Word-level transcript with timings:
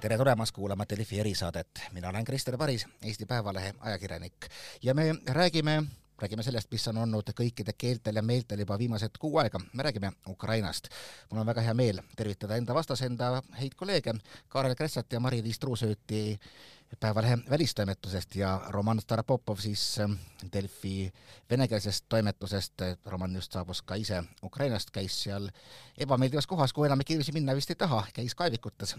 tere 0.00 0.16
tulemast 0.16 0.54
kuulama 0.54 0.84
Delfi 0.90 1.20
erisaadet, 1.20 1.80
mina 1.92 2.08
olen 2.08 2.24
Krister 2.24 2.56
Paris, 2.56 2.86
Eesti 3.02 3.26
Päevalehe 3.26 3.74
ajakirjanik 3.80 4.46
ja 4.82 4.94
me 4.94 5.14
räägime 5.26 5.82
räägime 6.18 6.42
sellest, 6.42 6.70
mis 6.70 6.88
on 6.88 6.98
olnud 6.98 7.30
kõikide 7.34 7.74
keeltel 7.78 8.16
ja 8.16 8.22
meeltel 8.22 8.62
juba 8.62 8.78
viimased 8.78 9.18
kuu 9.18 9.38
aega, 9.38 9.58
me 9.72 9.82
räägime 9.82 10.12
Ukrainast. 10.28 10.88
mul 11.30 11.40
on 11.40 11.46
väga 11.46 11.60
hea 11.60 11.74
meel 11.74 12.00
tervitada 12.16 12.56
enda 12.56 12.74
vastas 12.74 13.02
enda 13.02 13.42
häid 13.50 13.74
kolleege, 13.74 14.14
Kaarel 14.48 14.74
Kressat 14.74 15.12
ja 15.12 15.20
Mari-Liis 15.20 15.58
Truusööti 15.58 16.38
Päevalehe 17.00 17.38
välistoimetusest 17.50 18.36
ja 18.36 18.60
Roman 18.68 19.00
Starapopov 19.00 19.56
siis 19.56 20.00
ähm, 20.00 20.12
Delfi 20.52 21.12
venekeelsest 21.50 22.04
toimetusest. 22.08 22.72
Roman 23.06 23.34
just 23.34 23.52
saabus 23.52 23.82
ka 23.82 23.94
ise 23.94 24.22
Ukrainast, 24.42 24.90
käis 24.90 25.22
seal 25.22 25.50
ebameeldivas 25.98 26.46
kohas, 26.46 26.72
kuhu 26.72 26.84
enam 26.84 27.00
inimesi 27.08 27.32
minna 27.32 27.54
vist 27.54 27.70
ei 27.70 27.76
taha, 27.76 28.06
käis 28.14 28.34
kaevikutes. 28.34 28.96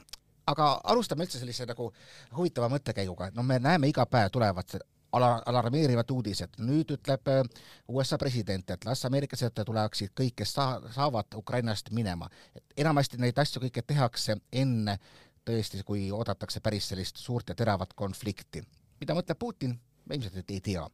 Aga 0.49 0.69
alustame 0.93 1.25
üldse 1.25 1.41
sellise 1.41 1.67
nagu 1.69 1.91
huvitava 2.35 2.69
mõttekäiguga, 2.73 3.31
no 3.35 3.43
me 3.43 3.59
näeme 3.61 3.89
iga 3.91 4.05
päev 4.09 4.31
tulevad 4.33 4.79
ala-, 5.11 5.41
alarmeerivad 5.45 6.11
uudised. 6.13 6.59
nüüd 6.65 6.93
ütleb 6.97 7.31
äh, 7.31 7.41
USA 7.87 8.17
president, 8.17 8.69
et 8.69 8.85
las 8.85 9.05
ameeriklased 9.05 9.63
tuleksid 9.65 10.13
kõik, 10.17 10.35
kes 10.41 10.53
saa-, 10.57 10.81
saavad 10.95 11.37
Ukrainast 11.37 11.91
minema. 11.91 12.29
enamasti 12.77 13.17
neid 13.17 13.37
asju 13.37 13.61
kõike 13.65 13.83
tehakse 13.85 14.37
enne 14.51 14.99
tõesti, 15.45 15.83
kui 15.85 16.09
oodatakse 16.11 16.61
päris 16.61 16.89
sellist 16.91 17.17
suurt 17.17 17.49
ja 17.49 17.55
teravat 17.55 17.93
konflikti. 17.93 18.63
mida 18.99 19.15
mõtleb 19.15 19.39
Putin, 19.39 19.79
me 20.05 20.15
ilmselt 20.15 20.51
ei 20.51 20.61
tea. 20.61 20.87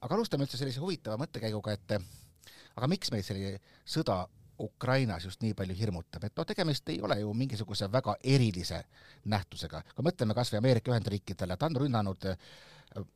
aga 0.00 0.14
alustame 0.14 0.44
üldse 0.44 0.56
sellise 0.56 0.80
huvitava 0.80 1.16
mõttekäiguga, 1.16 1.72
et 1.72 2.00
aga 2.76 2.86
miks 2.86 3.10
meil 3.10 3.22
selline 3.22 3.58
sõda 3.86 4.26
Ukrainas 4.60 5.24
just 5.24 5.42
nii 5.42 5.54
palju 5.54 5.74
hirmutab, 5.78 6.24
et 6.24 6.34
noh, 6.36 6.46
tegemist 6.46 6.88
ei 6.88 7.00
ole 7.02 7.20
ju 7.20 7.34
mingisuguse 7.34 7.92
väga 7.92 8.16
erilise 8.24 8.82
nähtusega. 9.24 9.82
kui 9.94 10.04
mõtleme 10.04 10.34
kas 10.34 10.52
või 10.52 10.58
Ameerika 10.58 10.92
Ühendriikidele, 10.92 11.56
ta 11.56 11.66
on 11.66 11.76
rünnanud 11.76 12.26
äh, 12.30 12.38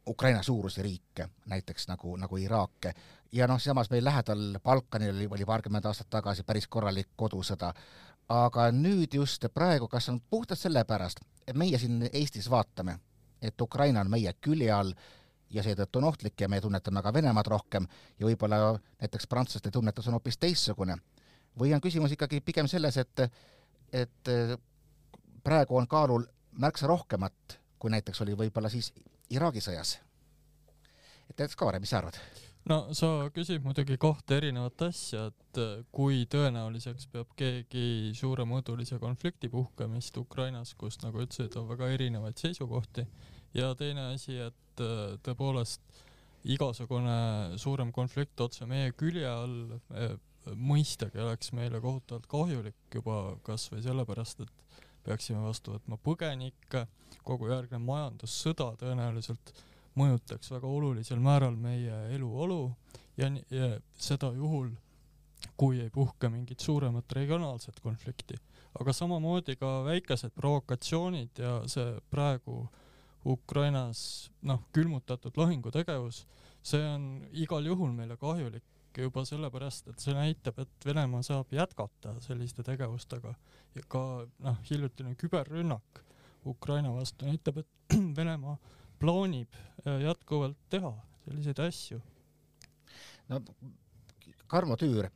Ukraina 0.06 0.42
suurusi 0.42 0.82
riike, 0.82 1.28
näiteks 1.46 1.88
nagu, 1.88 2.16
nagu 2.16 2.36
Iraak, 2.36 2.92
ja 3.32 3.46
noh, 3.48 3.60
samas 3.60 3.90
meil 3.90 4.04
lähedal 4.04 4.58
Balkanil 4.64 5.14
oli, 5.16 5.28
oli 5.30 5.44
paarkümmend 5.44 5.86
aastat 5.88 6.10
tagasi 6.10 6.44
päris 6.44 6.68
korralik 6.68 7.08
kodusõda, 7.16 7.72
aga 8.28 8.68
nüüd 8.72 9.14
just 9.14 9.46
praegu, 9.54 9.88
kas 9.88 10.08
on 10.08 10.20
puhtalt 10.30 10.60
sellepärast, 10.60 11.24
et 11.46 11.56
meie 11.56 11.78
siin 11.78 12.08
Eestis 12.12 12.50
vaatame, 12.50 12.98
et 13.42 13.60
Ukraina 13.60 14.00
on 14.00 14.10
meie 14.10 14.32
külje 14.40 14.70
all 14.72 14.94
ja 15.52 15.62
seetõttu 15.64 16.00
on 16.00 16.08
ohtlik 16.08 16.40
ja 16.40 16.48
me 16.48 16.60
tunnetame 16.60 17.02
ka 17.02 17.12
Venemaad 17.12 17.48
rohkem 17.50 17.86
ja 18.18 18.26
võib-olla 18.26 18.78
näiteks 19.00 19.26
prantslaste 19.28 19.70
tunnetus 19.70 20.08
on 20.08 20.16
hoopis 20.16 20.38
teistsugune. 20.38 20.96
Või 21.58 21.74
on 21.74 21.82
küsimus 21.84 22.14
ikkagi 22.14 22.40
pigem 22.40 22.68
selles, 22.70 22.96
et, 22.96 23.26
et 23.92 24.32
praegu 25.44 25.76
on 25.76 25.88
kaalul 25.90 26.24
märksa 26.52 26.86
rohkemat, 26.86 27.58
kui 27.78 27.92
näiteks 27.92 28.22
oli 28.24 28.36
võib-olla 28.38 28.70
siis 28.72 28.92
Iraagi 29.32 29.60
sõjas. 29.64 29.98
et 31.30 31.38
näiteks 31.38 31.56
Kaare, 31.56 31.80
mis 31.80 31.90
sa 31.90 31.98
arvad? 31.98 32.18
no 32.68 32.78
sa 32.94 33.08
küsid 33.34 33.64
muidugi 33.64 33.96
kahte 34.00 34.38
erinevat 34.38 34.84
asja, 34.86 35.26
et 35.32 35.60
äh, 35.60 35.84
kui 35.94 36.24
tõenäoliseks 36.30 37.08
peab 37.12 37.32
keegi 37.38 38.12
suuremõõdulise 38.18 38.98
konflikti 39.02 39.50
puhkemist 39.52 40.16
Ukrainas, 40.20 40.74
kus 40.78 41.00
nagu 41.02 41.24
ütlesid, 41.24 41.56
on 41.58 41.68
väga 41.72 41.90
erinevaid 41.96 42.38
seisukohti 42.38 43.06
ja 43.58 43.72
teine 43.78 44.12
asi, 44.12 44.38
et 44.38 44.84
äh, 44.84 45.16
tõepoolest 45.26 46.04
igasugune 46.52 47.58
suurem 47.62 47.92
konflikt 47.94 48.40
otse 48.42 48.66
meie 48.66 48.92
külje 48.98 49.26
all 49.28 49.78
äh, 49.94 50.14
mõistagi 50.56 51.20
oleks 51.22 51.52
meile 51.56 51.80
kohutavalt 51.80 52.26
kahjulik 52.30 52.94
juba 52.94 53.36
kasvõi 53.46 53.82
sellepärast, 53.84 54.40
et 54.40 54.80
peaksime 55.06 55.42
vastu 55.42 55.74
võtma 55.74 55.98
põgenikke, 56.02 56.86
kogu 57.26 57.50
järgnev 57.50 57.82
majandussõda 57.86 58.72
tõenäoliselt 58.80 59.52
mõjutaks 59.98 60.52
väga 60.54 60.68
olulisel 60.68 61.20
määral 61.20 61.56
meie 61.56 61.98
eluolu. 62.14 62.72
Ja, 63.16 63.28
ja 63.52 63.74
seda 63.98 64.30
juhul, 64.32 64.70
kui 65.58 65.82
ei 65.82 65.90
puhke 65.92 66.30
mingit 66.32 66.60
suuremat 66.60 67.12
regionaalset 67.12 67.80
konflikti. 67.80 68.38
aga 68.80 68.92
samamoodi 68.92 69.56
ka 69.60 69.84
väikesed 69.84 70.32
provokatsioonid 70.32 71.38
ja 71.38 71.58
see 71.68 71.98
praegu 72.10 72.70
Ukrainas 73.26 74.30
noh, 74.42 74.62
külmutatud 74.72 75.36
lahingutegevus, 75.36 76.22
see 76.62 76.80
on 76.88 77.04
igal 77.32 77.66
juhul 77.66 77.92
meile 77.92 78.16
kahjulik 78.16 78.64
juba 79.00 79.24
sellepärast, 79.24 79.88
et 79.88 80.02
see 80.04 80.14
näitab, 80.14 80.58
et 80.58 80.86
Venemaa 80.86 81.22
saab 81.24 81.52
jätkata 81.52 82.16
selliste 82.20 82.62
tegevustega 82.66 83.34
ja 83.74 83.82
ka 83.88 84.02
noh, 84.44 84.58
hiljutine 84.68 85.14
küberrünnak 85.16 86.02
Ukraina 86.46 86.92
vastu 86.92 87.26
näitab, 87.26 87.62
et 87.62 87.96
Venemaa 88.18 88.56
plaanib 89.00 89.54
äh, 89.54 90.00
jätkuvalt 90.02 90.58
teha 90.70 90.92
selliseid 91.24 91.58
asju. 91.58 92.00
no 93.28 93.40
Karmo 94.46 94.76
Tüür, 94.76 95.08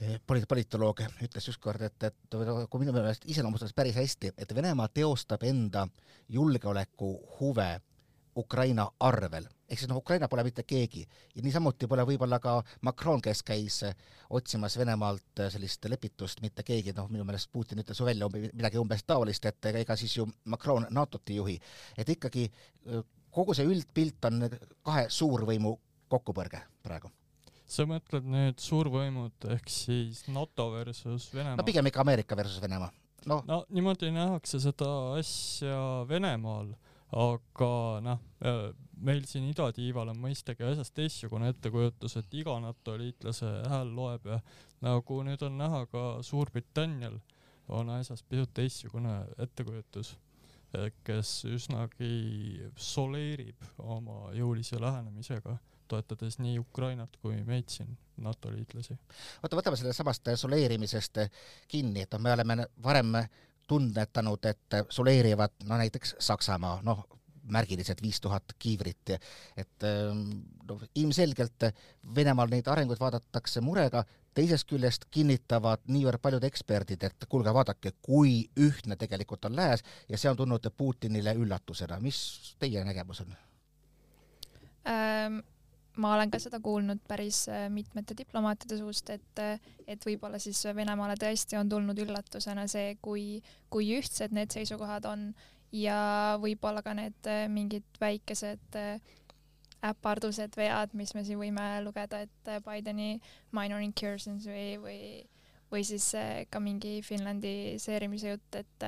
eh, 0.00 0.20
polit-, 0.26 0.46
politoloog, 0.48 1.02
ütles 1.22 1.50
ükskord, 1.52 1.82
et, 1.82 2.06
et 2.08 2.36
kui 2.70 2.80
minu 2.80 2.94
meelest 2.94 3.26
iseloomustas 3.28 3.74
päris 3.76 3.98
hästi, 3.98 4.32
et 4.38 4.54
Venemaa 4.54 4.88
teostab 4.88 5.44
enda 5.44 5.86
julgeolekuhuve 6.32 7.68
Ukraina 8.36 8.88
arvel. 9.00 9.48
Ehk 9.68 9.80
siis 9.80 9.90
noh, 9.90 9.98
Ukraina 9.98 10.28
pole 10.30 10.44
mitte 10.46 10.62
keegi 10.62 11.02
ja 11.34 11.42
niisamuti 11.42 11.88
pole 11.90 12.04
võib-olla 12.06 12.38
ka 12.42 12.56
Macron, 12.86 13.22
kes 13.22 13.42
käis 13.46 13.80
otsimas 14.30 14.78
Venemaalt 14.78 15.44
sellist 15.50 15.84
lepitust, 15.90 16.40
mitte 16.44 16.62
keegi, 16.66 16.94
noh 16.96 17.10
minu 17.10 17.26
meelest 17.26 17.50
Putin 17.52 17.82
ütles 17.82 18.00
välja 18.04 18.30
midagi 18.30 18.78
umbes 18.78 19.04
taolist, 19.06 19.44
et 19.46 19.72
ega 19.72 19.96
siis 19.96 20.16
ju 20.16 20.26
Macron 20.44 20.86
NATO-t 20.90 21.34
ei 21.34 21.36
juhi. 21.42 21.60
et 21.96 22.08
ikkagi 22.08 22.50
kogu 23.30 23.54
see 23.54 23.68
üldpilt 23.68 24.24
on 24.30 24.48
kahe 24.86 25.06
suurvõimu 25.12 25.76
kokkupõrge 26.08 26.62
praegu 26.86 27.10
sa 27.66 27.86
mõtled 27.88 28.26
nüüd 28.30 28.62
suurvõimud 28.62 29.48
ehk 29.56 29.70
siis 29.72 30.22
NATO 30.30 30.70
versus 30.74 31.28
Venemaa? 31.34 31.58
no 31.58 31.66
pigem 31.66 31.90
ikka 31.90 32.04
Ameerika 32.04 32.38
versus 32.38 32.62
Venemaa. 32.62 32.92
noh 33.26 33.42
no 33.48 33.64
niimoodi 33.74 34.12
nähakse 34.14 34.60
seda 34.62 34.90
asja 35.18 35.80
Venemaal 36.08 36.70
aga 37.16 37.70
noh, 38.04 38.20
äh, 38.44 38.66
meil 39.00 39.24
siin 39.28 39.46
idatiival 39.48 40.10
on 40.12 40.20
mõistagi 40.20 40.66
asjast 40.66 40.94
teistsugune 40.96 41.50
ettekujutus, 41.52 42.18
et 42.20 42.34
iga 42.36 42.56
NATO 42.60 42.96
liitlase 43.00 43.48
hääl 43.70 43.92
loeb 43.96 44.28
ja 44.28 44.40
nagu 44.84 45.22
nüüd 45.24 45.42
on 45.46 45.56
näha 45.60 45.84
ka 45.92 46.04
Suurbritannial 46.26 47.18
on 47.72 47.90
asjast 47.96 48.26
pisut 48.28 48.52
teistsugune 48.54 49.18
ettekujutus, 49.42 50.14
kes 51.06 51.30
üsnagi 51.48 52.10
soleerib 52.76 53.64
oma 53.78 54.32
jõulise 54.36 54.80
lähenemisega, 54.80 55.56
toetades 55.88 56.36
nii 56.42 56.58
Ukrainat 56.60 57.16
kui 57.22 57.38
meid 57.46 57.70
siin 57.72 57.96
NATO 58.20 58.50
liitlasi. 58.52 58.98
oota, 59.42 59.56
võtame 59.56 59.78
sellest 59.78 60.02
samast 60.02 60.32
soleerimisest 60.36 61.22
kinni, 61.68 62.04
et 62.04 62.12
noh, 62.12 62.22
me 62.22 62.36
oleme 62.36 62.66
varem 62.82 63.14
tunnetanud, 63.66 64.44
et 64.44 64.80
soleerivad 64.90 65.62
no 65.64 65.78
näiteks 65.80 66.16
Saksamaa, 66.18 66.80
noh, 66.86 67.06
märgilised 67.46 68.02
viis 68.02 68.20
tuhat 68.20 68.56
kiivrit, 68.58 69.14
et 69.56 69.86
noh, 70.68 70.82
ilmselgelt 70.94 71.68
Venemaal 72.14 72.50
neid 72.50 72.68
arenguid 72.68 73.00
vaadatakse 73.00 73.62
murega, 73.62 74.02
teisest 74.36 74.68
küljest 74.68 75.06
kinnitavad 75.14 75.86
niivõrd 75.88 76.20
paljud 76.22 76.44
eksperdid, 76.44 77.06
et 77.06 77.26
kuulge, 77.28 77.54
vaadake, 77.54 77.94
kui 78.02 78.42
ühtne 78.60 78.98
tegelikult 79.00 79.46
on 79.48 79.56
lääs 79.56 79.84
ja 80.08 80.18
see 80.18 80.30
on 80.30 80.36
tulnud 80.42 80.70
Putinile 80.76 81.36
üllatusena, 81.38 82.00
mis 82.02 82.56
teie 82.58 82.84
nägemus 82.84 83.22
on 83.24 83.36
ähm,? 84.86 85.44
Ma 85.96 86.14
olen 86.14 86.30
ka 86.30 86.40
seda 86.40 86.60
kuulnud 86.62 87.00
päris 87.08 87.46
äh, 87.52 87.66
mitmete 87.72 88.16
diplomaatide 88.18 88.78
suust, 88.80 89.10
et, 89.14 89.42
äh, 89.42 89.60
et 89.88 90.02
võib-olla 90.06 90.38
siis 90.42 90.60
Venemaale 90.76 91.16
tõesti 91.20 91.58
on 91.58 91.70
tulnud 91.72 91.98
üllatusena 92.04 92.66
see, 92.70 92.96
kui, 93.02 93.40
kui 93.72 93.92
ühtsed 93.96 94.34
need 94.36 94.52
seisukohad 94.52 95.08
on 95.08 95.30
ja 95.74 95.98
võib-olla 96.42 96.84
ka 96.84 96.94
need 96.96 97.30
äh, 97.30 97.46
mingid 97.52 97.86
väikesed 98.00 98.80
äpardused, 99.86 100.56
vead, 100.58 100.92
mis 100.98 101.12
me 101.14 101.22
siin 101.24 101.38
võime 101.40 101.64
lugeda, 101.84 102.22
et 102.24 102.52
Bideni 102.64 103.16
minor 103.54 103.84
incursions 103.84 104.46
või, 104.48 104.76
või 104.82 105.00
või 105.66 105.82
siis 105.82 106.12
ka 106.46 106.60
mingi 106.62 107.00
finlandiseerimise 107.02 108.30
jutt, 108.30 108.54
et, 108.54 108.84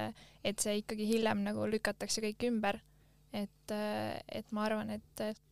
et 0.46 0.62
see 0.62 0.76
ikkagi 0.78 1.08
hiljem 1.08 1.40
nagu 1.42 1.66
lükatakse 1.66 2.22
kõik 2.22 2.44
ümber. 2.46 2.78
et, 3.34 3.72
et 3.74 4.52
ma 4.54 4.62
arvan, 4.64 4.94
et 4.94 5.42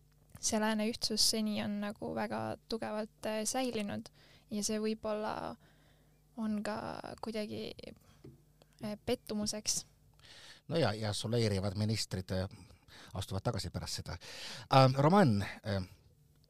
see 0.46 0.60
lääne 0.62 0.86
ühtsus 0.90 1.30
seni 1.30 1.58
on 1.64 1.80
nagu 1.82 2.12
väga 2.14 2.56
tugevalt 2.68 3.26
äh, 3.26 3.42
säilinud 3.48 4.08
ja 4.50 4.64
see 4.64 4.78
võib-olla 4.82 5.56
on 6.36 6.60
ka 6.62 6.76
kuidagi 7.24 7.70
äh, 8.84 8.96
pettumuseks. 9.06 9.84
no 10.68 10.76
ja, 10.76 10.92
ja 10.94 11.12
soleerivad 11.12 11.76
ministrid 11.78 12.30
äh, 12.36 12.48
astuvad 13.14 13.42
tagasi 13.42 13.70
pärast 13.70 14.02
seda 14.02 14.16
äh,. 14.16 14.92
Roman 14.96 15.40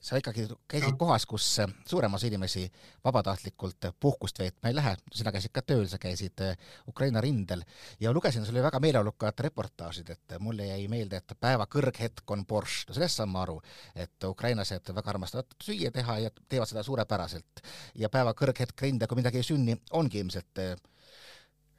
sa 0.01 0.19
ikkagi 0.21 0.47
käisid 0.69 0.93
no. 0.93 0.99
kohas, 1.01 1.27
kus 1.27 1.47
suurem 1.89 2.15
osa 2.15 2.29
inimesi 2.29 2.67
vabatahtlikult 3.05 3.89
puhkust 4.01 4.39
veetma 4.39 4.71
ei 4.71 4.77
lähe, 4.77 4.95
sina 5.15 5.33
käisid 5.35 5.55
ka 5.55 5.63
tööl, 5.67 5.87
sa 5.91 5.99
käisid 6.03 6.43
äh, 6.45 6.57
Ukraina 6.89 7.21
rindel 7.25 7.65
ja 8.01 8.13
lugesin, 8.15 8.45
sul 8.47 8.57
oli 8.57 8.65
väga 8.67 8.81
meeleolukad 8.83 9.45
reportaažid, 9.49 10.11
et 10.15 10.37
mulle 10.41 10.69
jäi 10.69 10.89
meelde, 10.93 11.23
et 11.23 11.37
päeva 11.41 11.67
kõrghetk 11.71 12.37
on 12.37 12.47
borš, 12.47 12.85
no 12.89 12.97
sellest 12.97 13.21
saan 13.21 13.33
ma 13.33 13.43
aru, 13.47 13.59
et 13.95 14.29
ukrainlased 14.29 14.93
väga 14.95 15.15
armastavad 15.15 15.57
süüa 15.63 15.93
teha 15.95 16.19
ja 16.27 16.35
teevad 16.49 16.71
seda 16.71 16.85
suurepäraselt. 16.87 17.65
ja 17.95 18.11
päeva 18.13 18.35
kõrghetk 18.35 18.87
rindel, 18.87 19.09
kui 19.09 19.23
midagi 19.23 19.43
ei 19.43 19.51
sünni, 19.51 19.79
ongi 19.97 20.21
ilmselt 20.23 20.63
äh, 20.63 20.77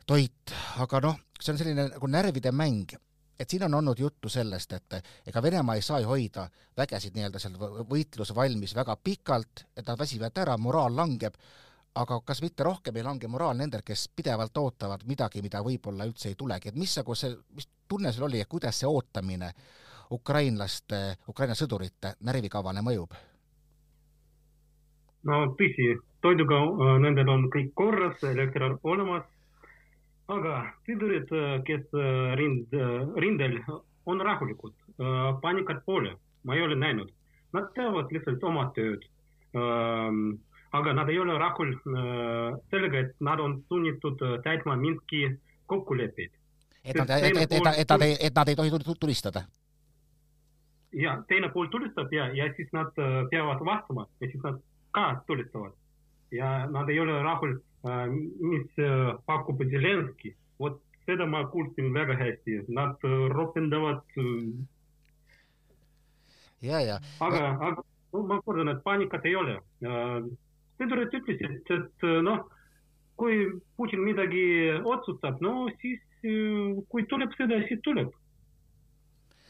toit, 0.07 0.55
aga 0.83 1.03
noh, 1.03 1.19
see 1.39 1.53
on 1.53 1.59
selline 1.59 1.89
nagu 1.93 2.09
närvide 2.09 2.51
mäng 2.55 2.97
et 3.39 3.49
siin 3.49 3.63
on 3.63 3.73
olnud 3.73 3.99
juttu 3.99 4.29
sellest, 4.29 4.73
et 4.73 4.97
ega 5.27 5.41
Venemaa 5.41 5.75
ei 5.75 5.81
saa 5.85 5.99
ju 5.99 6.09
hoida 6.09 6.47
vägesid 6.77 7.15
nii-öelda 7.15 7.39
seal 7.39 7.57
võitlusvalmis 7.89 8.75
väga 8.75 8.97
pikalt, 9.03 9.65
et 9.77 9.87
nad 9.87 9.99
väsivad 9.99 10.37
ära, 10.37 10.57
moraal 10.57 10.95
langeb, 10.95 11.37
aga 11.95 12.19
kas 12.25 12.41
mitte 12.41 12.63
rohkem 12.63 12.97
ei 12.97 13.05
lange 13.05 13.27
moraal 13.27 13.57
nendel, 13.57 13.81
kes 13.85 14.07
pidevalt 14.15 14.57
ootavad 14.57 15.05
midagi, 15.09 15.41
mida 15.41 15.61
võib-olla 15.65 16.05
üldse 16.09 16.29
ei 16.31 16.35
tulegi, 16.37 16.69
et 16.69 16.75
mis 16.77 16.93
see, 16.93 17.33
mis 17.55 17.69
tunne 17.87 18.11
sul 18.13 18.27
oli 18.29 18.41
ja 18.41 18.49
kuidas 18.49 18.79
see 18.81 18.89
ootamine 18.89 19.53
ukrainlaste, 20.11 21.17
Ukraina 21.29 21.55
sõdurite 21.55 22.15
närvikavale 22.23 22.83
mõjub? 22.85 23.15
no 25.27 25.39
tõsi, 25.59 25.97
toiduga 26.23 26.59
äh, 26.63 26.93
nendel 27.03 27.29
on 27.29 27.49
kõik 27.51 27.73
korras, 27.75 28.21
elekter 28.23 28.63
on 28.63 28.77
olemas 28.83 29.25
aga 30.27 30.55
sõdurid, 30.87 31.29
kes 31.67 31.99
rind, 32.39 32.73
rindel 33.15 33.59
on 34.07 34.23
rahulikud, 34.23 34.73
paanikat 35.43 35.83
pole, 35.85 36.15
ma 36.43 36.55
ei 36.55 36.65
ole 36.65 36.75
näinud. 36.79 37.11
Nad 37.55 37.71
teevad 37.75 38.11
lihtsalt 38.11 38.43
oma 38.43 38.67
tööd. 38.75 39.07
aga 40.77 40.93
nad 40.93 41.09
ei 41.09 41.19
ole 41.19 41.37
rahul 41.39 41.71
sellega, 42.69 42.99
et 42.99 43.13
nad 43.23 43.39
on 43.39 43.61
sunnitud 43.67 44.19
täitma 44.43 44.75
mingi 44.75 45.29
kokkuleppeid. 45.65 46.31
et 46.83 46.95
nad, 46.95 47.09
et, 47.09 47.23
et, 47.25 47.51
et, 47.51 47.79
et 47.79 47.89
nad 47.89 48.01
ei, 48.01 48.17
et 48.19 48.35
nad 48.35 48.47
ei 48.47 48.55
tohi 48.55 48.71
tulistada? 48.99 49.45
ja 50.93 51.23
teine 51.27 51.49
pool 51.49 51.67
tulistab 51.67 52.13
ja, 52.13 52.27
ja 52.33 52.47
siis 52.55 52.69
nad 52.73 52.91
peavad 53.31 53.65
vastama 53.65 54.07
ja 54.21 54.27
siis 54.27 54.43
nad 54.43 54.59
ka 54.91 55.21
tulistavad. 55.27 55.73
ja 56.31 56.67
nad 56.67 56.89
ei 56.89 56.99
ole 56.99 57.23
rahul 57.23 57.59
mis 57.87 58.81
pakub 59.25 59.63
Zelenski, 59.71 60.33
vot 60.59 60.81
seda 61.05 61.25
ma 61.25 61.45
kuulsin 61.51 61.93
väga 61.93 62.17
hästi, 62.19 62.59
nad 62.67 63.03
ropendavad. 63.31 64.01
ja, 66.61 66.81
ja. 66.81 66.99
aga, 67.19 67.43
aga 67.61 67.83
no, 68.13 68.23
ma 68.27 68.41
kordan, 68.41 68.73
et 68.73 68.83
paanikat 68.83 69.25
ei 69.25 69.35
ole. 69.35 69.57
sõdurid 70.77 71.15
ütlesid, 71.19 71.71
et 71.73 72.07
noh, 72.25 72.45
kui 73.17 73.47
Putin 73.77 74.03
midagi 74.05 74.45
otsustab, 74.83 75.41
no 75.41 75.67
siis 75.81 76.01
kui 76.21 77.05
tuleb 77.09 77.33
sõda, 77.37 77.61
siis 77.69 77.81
tuleb 77.85 78.11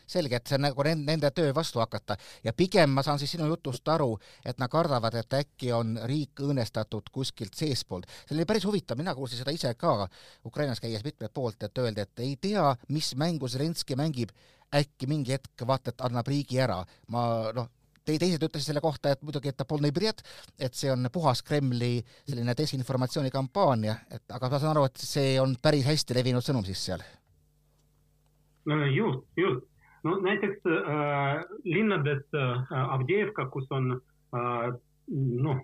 selge, 0.08 0.40
et 0.40 0.48
see 0.48 0.58
on 0.58 0.66
nagu 0.68 0.86
nende 0.88 1.32
töö 1.36 1.54
vastu 1.56 1.82
hakata 1.84 2.18
ja 2.44 2.54
pigem 2.54 2.96
ma 2.96 3.04
saan 3.04 3.20
siis 3.20 3.32
sinu 3.36 3.48
jutust 3.52 3.88
aru, 3.92 4.18
et 4.46 4.60
nad 4.60 4.72
kardavad, 4.72 5.16
et 5.20 5.38
äkki 5.40 5.72
on 5.76 5.98
riik 6.10 6.42
õõnestatud 6.44 7.12
kuskilt 7.12 7.56
seestpoolt. 7.56 8.08
see 8.26 8.36
oli 8.38 8.46
päris 8.46 8.66
huvitav, 8.66 8.98
mina 8.98 9.16
kuulsin 9.16 9.42
seda 9.42 9.52
ise 9.52 9.74
ka 9.76 10.08
Ukrainas 10.46 10.80
käies 10.80 11.04
mitmelt 11.04 11.34
poolt, 11.34 11.64
et 11.64 11.78
öeldi, 11.78 12.02
et 12.02 12.20
ei 12.20 12.36
tea, 12.42 12.76
mis 12.90 13.16
mängu 13.16 13.48
Zelenskõi 13.48 13.98
mängib, 14.00 14.32
äkki 14.76 15.08
mingi 15.08 15.36
hetk 15.36 15.68
vaata, 15.68 15.92
et 15.92 16.02
annab 16.02 16.28
riigi 16.28 16.60
ära. 16.60 16.84
ma 17.08 17.52
noh, 17.56 17.70
teised 18.08 18.44
ütlesid 18.44 18.72
selle 18.72 18.82
kohta, 18.82 19.12
et 19.12 19.22
muidugi, 19.22 19.52
et 19.52 19.94
bred, 19.94 20.22
et 20.60 20.74
see 20.74 20.92
on 20.92 21.10
puhas 21.12 21.44
Kremli 21.44 22.04
selline 22.28 22.54
desinformatsioonikampaania, 22.56 23.96
et 24.12 24.24
aga 24.32 24.50
ma 24.50 24.60
saan 24.60 24.72
aru, 24.72 24.86
et 24.86 24.98
see 24.98 25.40
on 25.42 25.56
päris 25.62 25.86
hästi 25.86 26.16
levinud 26.16 26.44
sõnum 26.44 26.66
siis 26.66 26.86
seal. 26.86 27.04
just, 28.68 29.26
just 29.36 29.66
no 30.04 30.20
näiteks 30.22 30.66
äh, 30.66 31.44
linnades 31.64 32.24
äh, 32.34 32.74
Avdiivka, 32.94 33.46
kus 33.54 33.68
on 33.72 33.96
äh, 34.36 34.70
noh, 35.08 35.62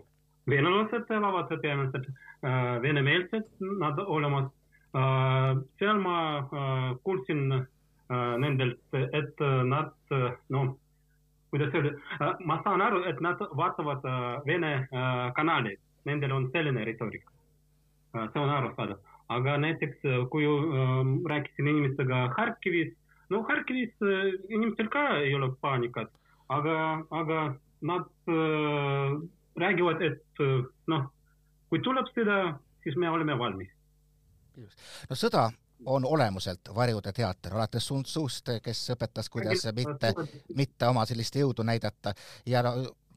venelased 0.47 1.11
elavad 1.11 1.51
peamiselt 1.61 2.07
äh,, 2.43 2.81
venemeelsed 2.81 3.45
nad 3.79 3.99
olemas 3.99 4.51
äh,. 4.95 5.55
seal 5.79 5.99
ma 5.99 6.17
äh, 6.39 6.95
kuulsin 7.03 7.51
äh, 7.51 8.37
nendelt, 8.37 8.79
et 8.93 9.39
nad 9.63 9.93
äh, 10.11 10.31
noh, 10.49 10.75
kuidas 11.51 11.73
öelda 11.73 11.95
äh,, 12.19 12.35
ma 12.45 12.59
saan 12.63 12.81
aru, 12.81 13.03
et 13.07 13.21
nad 13.21 13.39
vaatavad 13.39 14.03
äh, 14.05 14.45
Vene 14.45 14.73
äh, 14.91 15.31
kanaleid, 15.35 15.79
nendel 16.05 16.31
on 16.31 16.51
selline 16.51 16.85
retoorika 16.85 17.31
äh,. 18.15 18.27
see 18.33 18.39
on 18.39 18.49
arusaadav, 18.49 18.99
aga 19.29 19.57
näiteks 19.57 20.03
kui 20.29 20.45
äh, 20.45 20.99
rääkisin 21.29 21.67
inimestega 21.67 22.27
Harkivis 22.37 22.93
no 23.29 23.43
Harkivis 23.47 23.93
inimestel 24.49 24.89
ka 24.93 25.05
ei 25.21 25.35
ole 25.35 25.51
paanikat, 25.61 26.11
aga, 26.49 26.77
aga 27.11 27.39
nad 27.81 28.09
äh, 28.31 29.17
räägivad, 29.59 30.01
et 30.01 30.45
noh, 30.87 31.09
kui 31.69 31.81
tuleb 31.83 32.07
sõda, 32.13 32.37
siis 32.83 32.95
me 32.99 33.09
oleme 33.09 33.37
valmis. 33.39 33.69
no 35.09 35.15
sõda 35.15 35.49
on 35.85 36.05
olemuselt 36.05 36.69
varjude 36.75 37.11
teater, 37.13 37.53
alates 37.53 37.87
Sun 37.87 38.03
Tsust, 38.03 38.49
kes 38.63 38.81
õpetas, 38.95 39.29
kuidas 39.29 39.65
mitte, 39.75 40.13
mitte 40.55 40.87
oma 40.87 41.05
sellist 41.05 41.35
jõudu 41.35 41.65
näidata. 41.67 42.13
Ja 42.45 42.63
no 42.63 42.75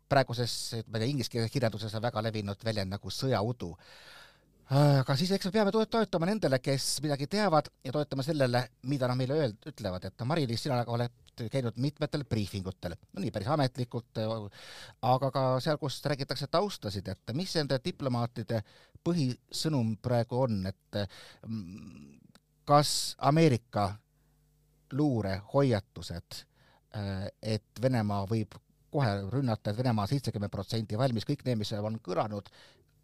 praeguses, 0.09 0.55
ma 0.87 0.99
ei 0.99 1.05
tea, 1.05 1.11
inglise 1.11 1.49
kirjanduses 1.52 1.94
on 1.94 2.02
väga 2.02 2.23
levinud 2.23 2.64
väljend 2.64 2.94
nagu 2.94 3.11
sõjaudu 3.11 3.73
aga 4.74 5.14
siis 5.18 5.30
eks 5.36 5.46
me 5.46 5.52
peame 5.54 5.70
toetama 5.70 6.26
nendele, 6.26 6.58
kes 6.58 6.96
midagi 7.04 7.28
teavad 7.30 7.68
ja 7.84 7.92
toetama 7.94 8.24
sellele, 8.26 8.64
mida 8.90 9.06
nad 9.06 9.18
meile 9.18 9.38
öeld-, 9.44 9.68
ütlevad, 9.70 10.08
et 10.08 10.26
Mari-Liis, 10.26 10.64
sina 10.66 10.80
oled 10.90 11.22
käinud 11.52 11.76
mitmetel 11.78 12.24
briifingutel, 12.24 12.96
no 13.12 13.22
nii 13.22 13.30
päris 13.30 13.50
ametlikult, 13.52 14.18
aga 15.04 15.30
ka 15.30 15.44
seal, 15.62 15.78
kus 15.78 16.00
räägitakse 16.08 16.48
taustasid, 16.50 17.12
et 17.12 17.34
mis 17.36 17.52
nende 17.58 17.78
diplomaatide 17.84 18.62
põhisõnum 19.06 19.94
praegu 20.02 20.42
on, 20.46 20.58
et 20.66 21.00
mm, 21.46 22.18
kas 22.66 23.14
Ameerika 23.28 23.90
luurehoiatused, 24.96 26.42
et 27.42 27.82
Venemaa 27.82 28.24
võib 28.26 28.56
kohe 28.90 29.14
rünnata, 29.30 29.70
et 29.70 29.78
Venemaa 29.78 30.08
seitsekümmend 30.10 30.50
protsenti 30.50 30.98
valmis, 30.98 31.28
kõik 31.28 31.44
need, 31.44 31.60
mis 31.60 31.74
on 31.76 32.00
kõlanud, 32.02 32.48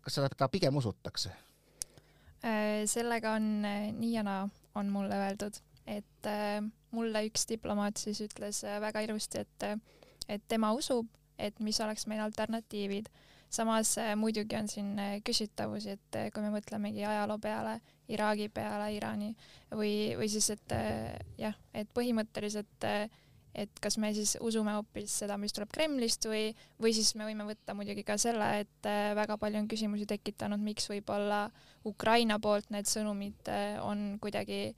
kas 0.02 0.18
seda 0.18 0.48
pigem 0.50 0.76
usutakse? 0.81 1.34
Äh, 2.43 2.87
sellega 2.91 3.37
on 3.39 3.65
äh, 3.65 3.93
nii 3.94 4.17
ja 4.17 4.22
naa, 4.27 4.46
on 4.75 4.89
mulle 4.91 5.15
öeldud, 5.15 5.61
et 5.87 6.27
äh, 6.27 6.58
mulle 6.91 7.20
üks 7.29 7.44
diplomaat 7.46 8.01
siis 8.03 8.19
ütles 8.25 8.65
väga 8.82 9.05
ilusti, 9.06 9.44
et, 9.44 9.67
et 10.27 10.43
tema 10.51 10.72
usub, 10.75 11.06
et 11.39 11.61
mis 11.63 11.79
oleks 11.81 12.08
meil 12.11 12.25
alternatiivid. 12.25 13.06
samas 13.53 13.99
muidugi 14.17 14.56
on 14.56 14.69
siin 14.69 14.96
küsitavusi, 15.25 15.91
et 15.91 16.17
kui 16.32 16.43
me 16.43 16.51
mõtlemegi 16.55 17.05
ajaloo 17.05 17.39
peale, 17.39 17.81
Iraagi 18.08 18.49
peale, 18.49 18.87
Iraani 18.96 19.29
või, 19.70 20.17
või 20.17 20.29
siis, 20.32 20.49
et 20.51 20.72
jah, 21.39 21.55
et 21.75 21.89
põhimõtteliselt 21.94 22.87
et 23.54 23.80
kas 23.84 23.98
me 24.00 24.10
siis 24.16 24.34
usume 24.40 24.72
hoopis 24.78 25.12
seda, 25.22 25.36
mis 25.40 25.52
tuleb 25.52 25.70
Kremlist 25.72 26.24
või, 26.28 26.50
või 26.80 26.94
siis 26.96 27.12
me 27.18 27.26
võime 27.28 27.44
võtta 27.48 27.74
muidugi 27.76 28.04
ka 28.06 28.16
selle, 28.20 28.48
et 28.64 28.88
äh, 28.88 29.12
väga 29.18 29.36
palju 29.40 29.60
on 29.60 29.68
küsimusi 29.68 30.06
tekitanud, 30.08 30.62
miks 30.62 30.88
võib-olla 30.88 31.44
Ukraina 31.88 32.38
poolt 32.40 32.72
need 32.72 32.88
sõnumid 32.88 33.52
äh, 33.52 33.76
on 33.84 34.16
kuidagi 34.22 34.72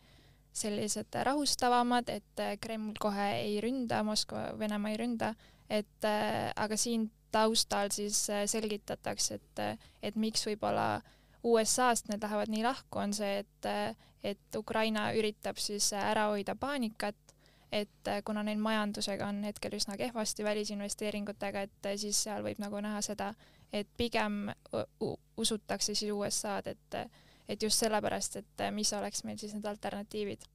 sellised 0.54 1.14
rahustavamad, 1.26 2.10
et 2.10 2.42
äh, 2.42 2.56
Kreml 2.62 2.98
kohe 3.02 3.28
ei 3.38 3.60
ründa, 3.62 4.02
Moskva, 4.06 4.48
Venemaa 4.58 4.94
ei 4.94 5.00
ründa, 5.00 5.34
et 5.70 6.04
aga 6.04 6.76
siin 6.76 7.06
taustal 7.32 7.88
siis 7.90 8.18
selgitatakse, 8.28 9.38
et, 9.40 9.62
et 10.04 10.18
miks 10.20 10.44
võib-olla 10.44 10.98
USA-st 11.44 12.10
need 12.12 12.22
lähevad 12.22 12.52
nii 12.52 12.66
lahku, 12.66 13.00
on 13.00 13.14
see, 13.16 13.40
et, 13.40 13.68
et 14.22 14.58
Ukraina 14.60 15.08
üritab 15.16 15.56
siis 15.58 15.88
ära 15.96 16.28
hoida 16.34 16.54
paanikat 16.60 17.23
et 17.74 18.08
äh, 18.08 18.22
kuna 18.24 18.44
neil 18.46 18.60
majandusega 18.62 19.26
on 19.26 19.42
hetkel 19.44 19.74
üsna 19.74 19.96
kehvasti 19.98 20.46
välisinvesteeringutega, 20.46 21.66
et 21.66 21.90
äh, 21.90 21.98
siis 21.98 22.22
seal 22.26 22.44
võib 22.46 22.62
nagu 22.62 22.80
näha 22.84 23.02
seda, 23.02 23.32
et 23.74 23.88
pigem 23.96 24.46
usutakse 25.36 25.94
siis 25.94 26.12
USA-d, 26.14 26.76
et 26.76 26.98
et 27.48 27.62
just 27.62 27.82
sellepärast, 27.82 28.38
et 28.40 28.62
äh, 28.64 28.70
mis 28.72 28.92
oleks 28.96 29.24
meil 29.24 29.36
siis 29.40 29.52
need 29.52 29.66
alternatiivid. 29.68 30.46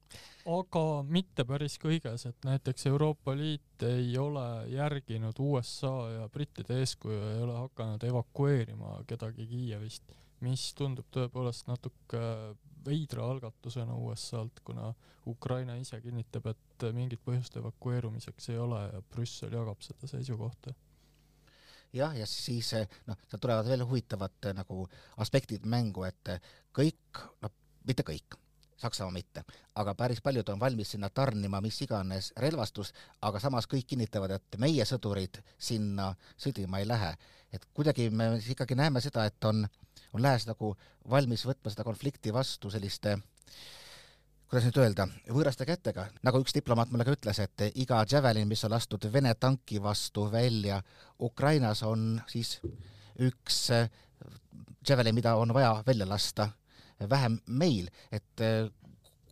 aga 0.50 0.84
mitte 1.06 1.44
päris 1.46 1.76
kõiges, 1.78 2.24
et 2.26 2.46
näiteks 2.46 2.86
Euroopa 2.90 3.36
Liit 3.38 3.84
ei 3.86 4.16
ole 4.18 4.46
järginud 4.72 5.38
USA 5.38 5.92
ja 6.16 6.28
brittide 6.28 6.80
eeskuju, 6.82 7.20
ei 7.34 7.42
ole 7.44 7.54
hakanud 7.58 8.04
evakueerima 8.10 9.04
kedagi 9.06 9.46
Kiievist, 9.46 10.10
mis 10.40 10.72
tundub 10.74 11.06
tõepoolest 11.14 11.68
natuke 11.70 12.24
veidra 12.84 13.26
algatusena 13.30 13.94
USA-lt, 13.94 14.60
kuna 14.64 14.92
Ukraina 15.26 15.76
ise 15.80 16.00
kinnitab, 16.00 16.46
et 16.52 16.86
mingit 16.96 17.22
põhjust 17.24 17.56
evakueerumiseks 17.60 18.50
ei 18.52 18.58
ole 18.58 18.80
ja 18.86 19.02
Brüssel 19.12 19.52
jagab 19.52 19.82
seda 19.84 20.08
seisukohta. 20.10 20.74
jah, 21.92 22.14
ja 22.16 22.26
siis 22.26 22.72
noh, 23.06 23.18
seal 23.28 23.40
tulevad 23.42 23.66
veel 23.68 23.84
huvitavad 23.84 24.52
nagu 24.54 24.84
aspektid 25.18 25.66
mängu, 25.66 26.04
et 26.06 26.36
kõik, 26.76 27.24
noh, 27.42 27.52
mitte 27.86 28.06
kõik, 28.06 28.38
Saksamaa 28.80 29.12
mitte, 29.12 29.42
aga 29.76 29.92
päris 29.94 30.22
paljud 30.24 30.48
on 30.48 30.60
valmis 30.60 30.94
sinna 30.94 31.10
tarnima 31.12 31.60
mis 31.60 31.82
iganes 31.84 32.30
relvastust, 32.40 32.96
aga 33.28 33.40
samas 33.40 33.68
kõik 33.68 33.90
kinnitavad, 33.92 34.32
et 34.38 34.56
meie 34.58 34.86
sõdurid 34.88 35.42
sinna 35.58 36.14
sõdima 36.40 36.80
ei 36.80 36.88
lähe. 36.88 37.14
et 37.52 37.64
kuidagi 37.74 38.10
me 38.10 38.38
ikkagi 38.48 38.74
näeme 38.78 39.00
seda, 39.00 39.24
et 39.26 39.44
on, 39.44 39.66
on 40.12 40.22
lääs 40.22 40.46
nagu 40.46 40.76
valmis 41.10 41.42
võtma 41.46 41.70
seda 41.70 41.84
konflikti 41.84 42.32
vastu 42.32 42.70
selliste 42.70 43.16
kuidas 44.50 44.64
nüüd 44.66 44.78
öelda, 44.82 45.06
võõraste 45.30 45.66
kätega, 45.66 46.06
nagu 46.22 46.40
üks 46.42 46.54
diplomaat 46.54 46.90
mulle 46.90 47.04
ka 47.06 47.12
ütles, 47.14 47.38
et 47.38 47.66
iga 47.74 48.00
Javelin, 48.10 48.48
mis 48.48 48.64
on 48.64 48.72
lastud 48.72 49.04
Vene 49.12 49.34
tanki 49.34 49.82
vastu 49.82 50.24
välja 50.32 50.80
Ukrainas, 51.20 51.82
on 51.82 52.20
siis 52.26 52.56
üks 53.18 53.68
Javelin, 54.88 55.14
mida 55.14 55.36
on 55.36 55.54
vaja 55.54 55.82
välja 55.86 56.08
lasta 56.08 56.48
vähem 57.08 57.38
meil, 57.46 57.88
et 58.12 58.42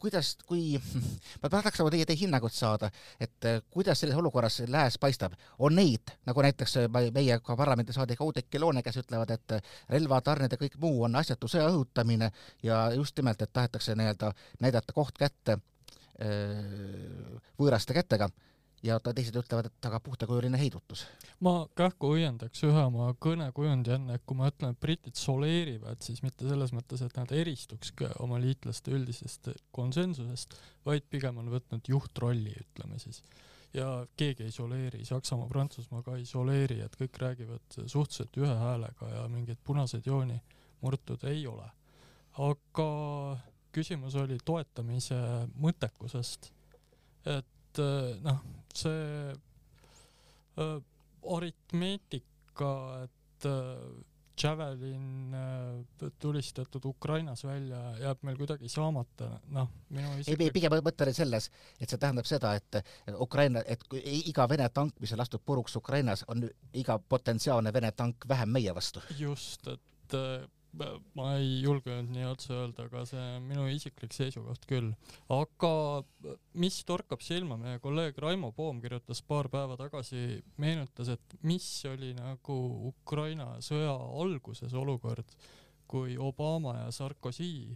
kuidas, 0.01 0.37
kui, 0.47 0.79
ma 1.43 1.51
tahaks 1.53 1.81
nagu 1.81 1.91
teie, 1.93 2.07
teie 2.09 2.21
hinnangut 2.23 2.55
saada, 2.55 2.91
et 3.21 3.49
eh, 3.49 3.61
kuidas 3.71 4.01
selles 4.03 4.19
olukorras 4.19 4.61
lääs 4.71 4.99
paistab, 5.01 5.35
on 5.59 5.77
neid, 5.79 6.15
nagu 6.29 6.45
näiteks 6.45 6.77
eh, 6.83 6.89
meie 7.15 7.39
ka 7.45 7.57
parlamendisaadik 7.59 8.21
Oudekki 8.25 8.63
Loone, 8.63 8.83
kes 8.87 9.01
ütlevad, 9.03 9.35
et 9.35 9.57
relvatarned 9.95 10.55
ja 10.55 10.61
kõik 10.61 10.79
muu 10.83 11.05
on 11.09 11.19
asjatu 11.19 11.51
sõja 11.51 11.69
õhutamine 11.73 12.31
ja 12.63 12.85
just 12.97 13.19
nimelt, 13.19 13.43
et 13.43 13.53
tahetakse 13.53 13.97
nii-öelda 13.99 14.33
näidata 14.65 14.97
koht 14.97 15.19
kätte 15.19 15.61
võõraste 17.59 17.95
kätega 17.95 18.27
ja 18.83 18.99
teised 19.03 19.37
ütlevad, 19.39 19.69
et 19.69 19.89
aga 19.89 19.99
puhtakujuline 20.03 20.59
heidutus. 20.61 21.05
ma 21.41 21.67
kähku 21.79 22.13
õiendaks 22.15 22.63
ühe 22.67 22.85
oma 22.87 23.09
kõnekujundi 23.23 23.95
enne, 23.97 24.19
et 24.19 24.25
kui 24.27 24.39
ma 24.39 24.51
ütlen, 24.53 24.75
et 24.75 24.81
britid 24.81 25.19
soleerivad, 25.19 26.01
siis 26.05 26.23
mitte 26.23 26.49
selles 26.49 26.73
mõttes, 26.75 27.03
et 27.03 27.17
nad 27.19 27.33
eristuks 27.35 27.93
oma 28.23 28.39
liitlaste 28.43 28.95
üldisest 28.95 29.51
konsensusest, 29.75 30.57
vaid 30.87 31.07
pigem 31.11 31.39
on 31.43 31.51
võtnud 31.53 31.91
juhtrolli, 31.91 32.55
ütleme 32.67 32.99
siis. 33.03 33.23
ja 33.75 34.07
keegi 34.17 34.47
ei 34.47 34.53
soleeri, 34.55 35.05
Saksamaa, 35.05 35.49
Prantsusmaa 35.49 36.03
ka 36.03 36.17
ei 36.17 36.25
soleeri, 36.25 36.81
et 36.81 36.97
kõik 36.97 37.19
räägivad 37.21 37.81
suhteliselt 37.87 38.37
ühe 38.41 38.55
häälega 38.63 39.11
ja 39.13 39.29
mingeid 39.29 39.59
punaseid 39.65 40.07
jooni 40.07 40.41
murtud 40.81 41.25
ei 41.29 41.47
ole. 41.47 41.67
aga 42.39 42.91
küsimus 43.73 44.15
oli 44.15 44.39
toetamise 44.45 45.17
mõttekusest, 45.59 46.53
et 47.27 47.58
et 47.69 47.81
äh, 47.85 48.19
noh, 48.25 48.43
see 48.75 49.33
äh, 50.59 50.77
aritmeetika, 51.37 52.75
et 53.05 53.49
äh, 53.49 54.05
Javelin 54.39 55.35
tulistatud 56.23 56.85
Ukrainas 56.87 57.43
välja 57.43 57.81
jääb 57.99 58.21
meil 58.23 58.37
kuidagi 58.39 58.69
saamata, 58.71 59.33
noh, 59.51 59.67
minu 59.91 60.13
isiklik... 60.21 60.45
ei, 60.47 60.53
pigem 60.55 60.77
mõte 60.87 61.09
oli 61.09 61.15
selles, 61.17 61.49
et 61.81 61.91
see 61.91 61.99
tähendab 61.99 62.29
seda, 62.31 62.53
et 62.55 62.79
Ukraina, 63.19 63.65
et 63.67 63.83
kui 63.91 63.99
iga 64.31 64.47
Vene 64.49 64.69
tank, 64.71 64.95
mis 65.03 65.11
on 65.13 65.19
lastud 65.19 65.43
puruks 65.43 65.75
Ukrainas, 65.81 66.23
on 66.31 66.47
iga 66.71 67.01
potentsiaalne 67.03 67.75
Vene 67.75 67.91
tank 67.99 68.29
vähem 68.31 68.55
meie 68.55 68.75
vastu. 68.79 69.03
just, 69.19 69.67
et 69.67 70.19
ma 71.19 71.29
ei 71.37 71.61
julgenud 71.63 72.11
nii 72.15 72.27
otse 72.29 72.53
öelda, 72.55 72.87
aga 72.89 73.05
see 73.09 73.23
on 73.37 73.47
minu 73.49 73.67
isiklik 73.73 74.15
seisukoht 74.15 74.67
küll. 74.71 74.91
aga 75.35 75.73
mis 76.63 76.79
torkab 76.89 77.23
silma, 77.25 77.59
meie 77.61 77.81
kolleeg 77.83 78.19
Raimo 78.23 78.53
Poom 78.57 78.81
kirjutas 78.85 79.23
paar 79.27 79.51
päeva 79.53 79.79
tagasi, 79.81 80.41
meenutas, 80.63 81.13
et 81.15 81.39
mis 81.43 81.69
oli 81.91 82.13
nagu 82.19 82.59
Ukraina 82.93 83.55
sõja 83.65 83.95
alguses 84.23 84.75
olukord, 84.75 85.37
kui 85.89 86.19
Obama 86.21 86.77
ja 86.83 86.91
Sarkozy 86.93 87.75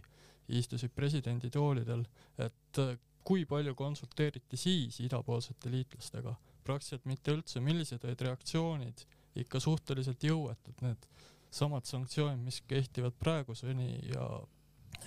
istusid 0.53 0.91
presidenditoolidel, 0.95 2.03
et 2.43 2.81
kui 3.23 3.45
palju 3.47 3.73
konsulteeriti 3.79 4.59
siis 4.59 4.99
idapoolsete 5.05 5.71
liitlastega, 5.71 6.35
praktiliselt 6.63 7.05
mitte 7.09 7.35
üldse, 7.35 7.61
millised 7.63 8.03
olid 8.03 8.23
reaktsioonid, 8.27 9.05
ikka 9.43 9.59
suhteliselt 9.63 10.23
jõuetud 10.27 10.83
need 10.85 11.07
samad 11.53 11.85
sanktsioonid, 11.85 12.41
mis 12.41 12.61
kehtivad 12.67 13.13
praeguseni 13.19 13.99
ja 14.13 14.27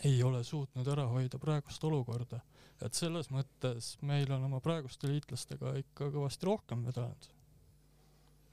ei 0.05 0.23
ole 0.23 0.45
suutnud 0.45 0.87
ära 0.89 1.07
hoida 1.11 1.39
praegust 1.39 1.85
olukorda. 1.85 2.41
et 2.83 2.95
selles 2.95 3.31
mõttes 3.33 3.95
meil 4.05 4.29
on 4.33 4.43
oma 4.45 4.59
praeguste 4.61 5.09
liitlastega 5.09 5.73
ikka 5.81 6.11
kõvasti 6.13 6.47
rohkem 6.47 6.85
vedanud. 6.85 7.29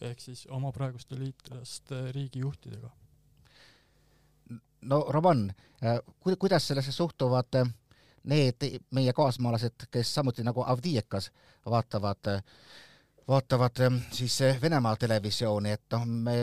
ehk 0.01 0.19
siis 0.19 0.47
oma 0.49 0.71
praeguste 0.71 1.19
liitlaste 1.19 2.11
riigijuhtidega. 2.11 2.89
no 4.81 5.05
Roman, 5.09 5.53
äh, 5.83 5.99
kuidas 6.39 6.67
sellesse 6.67 6.91
suhtuvad 6.91 7.55
äh, 7.55 7.73
need 8.23 8.81
meie 8.91 9.13
kaasmaalased, 9.13 9.87
kes 9.91 10.15
samuti 10.15 10.43
nagu 10.43 10.63
Avdijekas 10.67 11.31
vaatavad 11.65 12.27
äh, 12.27 12.43
vaatavad 13.27 13.75
siis 14.11 14.39
Venemaa 14.61 14.95
televisiooni, 14.95 15.71
et 15.71 15.85
noh, 15.91 16.05
me 16.05 16.35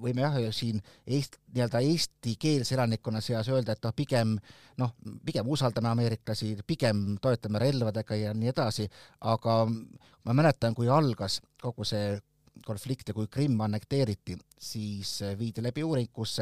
võime 0.00 0.24
jah, 0.24 0.38
siin 0.54 0.80
Eest-, 1.06 1.38
nii-öelda 1.52 1.82
eestikeelse 1.84 2.74
elanikkonna 2.76 3.20
seas 3.24 3.48
öelda, 3.52 3.76
et 3.76 3.84
noh, 3.84 3.94
pigem 3.96 4.34
noh, 4.80 4.94
pigem 5.26 5.48
usaldame 5.52 5.90
ameeriklasi, 5.92 6.54
pigem 6.66 7.18
toetame 7.22 7.60
relvadega 7.62 8.18
ja 8.18 8.34
nii 8.36 8.52
edasi, 8.52 8.88
aga 9.20 9.62
ma 9.68 10.36
mäletan, 10.36 10.74
kui 10.76 10.88
algas 10.88 11.40
kogu 11.60 11.84
see 11.88 12.18
konflikt 12.66 13.08
ja 13.08 13.16
kui 13.16 13.28
Krimm 13.32 13.60
annekteeriti, 13.64 14.36
siis 14.60 15.20
viidi 15.38 15.62
läbi 15.64 15.84
uuring 15.84 16.10
kus, 16.12 16.38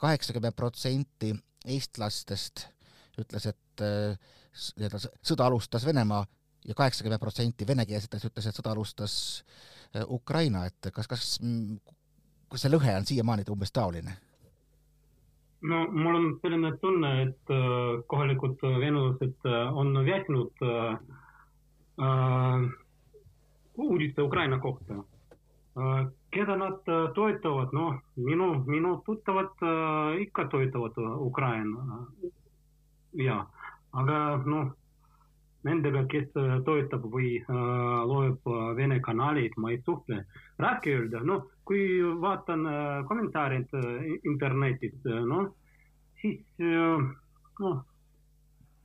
kaheksakümmend 0.00 0.56
protsenti 0.56 1.34
eestlastest 1.68 2.68
ütles, 3.18 3.48
et 3.50 3.82
nii-öelda 3.82 5.00
sõda 5.00 5.48
alustas 5.48 5.84
Venemaa 5.86 6.22
ja 6.68 6.74
kaheksakümmend 6.74 7.20
protsenti 7.20 7.66
venekeelsetest 7.66 8.30
ütles, 8.30 8.48
et 8.48 8.56
sõda 8.58 8.72
alustas 8.74 9.14
Ukraina, 10.08 10.66
et 10.68 10.90
kas, 10.92 11.08
kas 11.08 11.38
kas 12.48 12.64
see 12.64 12.72
lõhe 12.72 12.96
on 12.96 13.06
siiamaani 13.08 13.46
umbes 13.52 13.72
taoline? 13.72 14.16
no 15.70 15.86
mul 15.90 16.16
on 16.16 16.26
selline 16.42 16.72
tunne, 16.82 17.10
et 17.22 17.50
äh, 17.50 18.02
kohalikud 18.06 18.60
venelased 18.62 19.46
äh, 19.46 19.78
on 19.82 19.94
väsinud 20.06 20.62
äh, 20.62 20.92
äh, 22.06 22.68
uudiste 23.76 24.22
Ukraina 24.22 24.58
kohta 24.58 24.94
äh,. 24.94 26.06
keda 26.30 26.56
nad 26.60 26.82
toetavad, 27.14 27.70
noh, 27.72 27.94
minu, 28.16 28.48
minu 28.66 28.98
tuttavad 29.06 29.62
äh, 29.64 30.20
ikka 30.22 30.44
toetavad 30.52 30.98
Ukraina. 31.16 32.06
ja, 33.12 33.46
aga 33.92 34.18
noh 34.44 34.77
nendega, 35.66 36.04
kes 36.10 36.30
toetab 36.66 37.06
või 37.10 37.38
äh, 37.40 37.54
loeb 38.06 38.46
Vene 38.78 39.00
kanaleid, 39.04 39.56
ma 39.58 39.72
ei 39.72 39.80
suhtle. 39.84 40.24
raske 40.58 40.94
öelda, 40.94 41.22
noh, 41.24 41.46
kui 41.66 42.00
vaatan 42.22 42.66
äh, 42.66 43.04
kommentaarid 43.08 43.74
äh, 43.74 44.06
internetis, 44.24 44.94
noh, 45.04 45.50
siis 46.20 46.40
noh, 47.60 47.82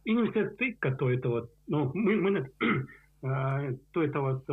inimesed 0.05 0.61
ikka 0.61 0.95
toetavad, 0.99 1.49
noh, 1.73 1.93
mõned 1.93 2.49
toetavad 3.95 4.49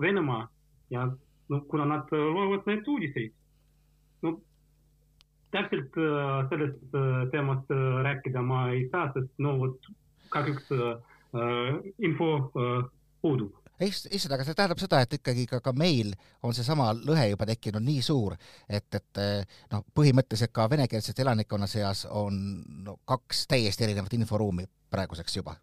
Venemaa 0.00 0.48
ja 0.90 1.06
noh, 1.08 1.64
kuna 1.70 1.86
nad 1.88 2.12
loevad 2.12 2.66
neid 2.68 2.88
uudiseid, 2.88 3.32
no 4.24 4.38
täpselt 5.54 5.94
sellest 6.50 6.96
teemast 7.32 7.70
rääkida 8.04 8.42
ma 8.44 8.66
ei 8.74 8.82
saa, 8.92 9.06
sest 9.14 9.30
no 9.40 9.54
vot 9.62 9.88
kahjuks 10.34 10.68
Äh, 10.74 10.96
info 11.98 12.34
äh, 12.56 12.90
puudub 13.22 13.54
issand, 13.78 14.32
aga 14.34 14.42
see 14.42 14.56
tähendab 14.58 14.80
seda, 14.82 15.00
et 15.04 15.12
ikkagi 15.14 15.44
ka, 15.46 15.60
ka 15.62 15.70
meil 15.76 16.10
on 16.42 16.54
seesama 16.56 16.88
lõhe 16.96 17.28
juba 17.30 17.46
tekkinud 17.46 17.84
nii 17.86 18.00
suur, 18.02 18.34
et, 18.66 18.88
et 18.90 19.20
äh, 19.22 19.60
noh, 19.70 19.84
põhimõtteliselt 19.94 20.50
ka 20.56 20.66
venekeelsete 20.70 21.22
elanikkonna 21.22 21.68
seas 21.70 22.02
on 22.10 22.40
no 22.82 22.96
kaks 23.06 23.46
täiesti 23.46 23.86
erinevat 23.86 24.16
inforuumi 24.18 24.66
praeguseks 24.90 25.36
juba. 25.38 25.54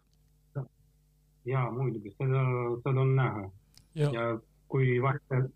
jaa, 1.44 1.68
muidugi, 1.70 2.14
seda, 2.16 2.46
seda 2.86 3.04
on 3.04 3.14
näha. 3.16 3.44
ja 3.94 4.26
kui 4.68 4.96
vahepeal, 5.02 5.50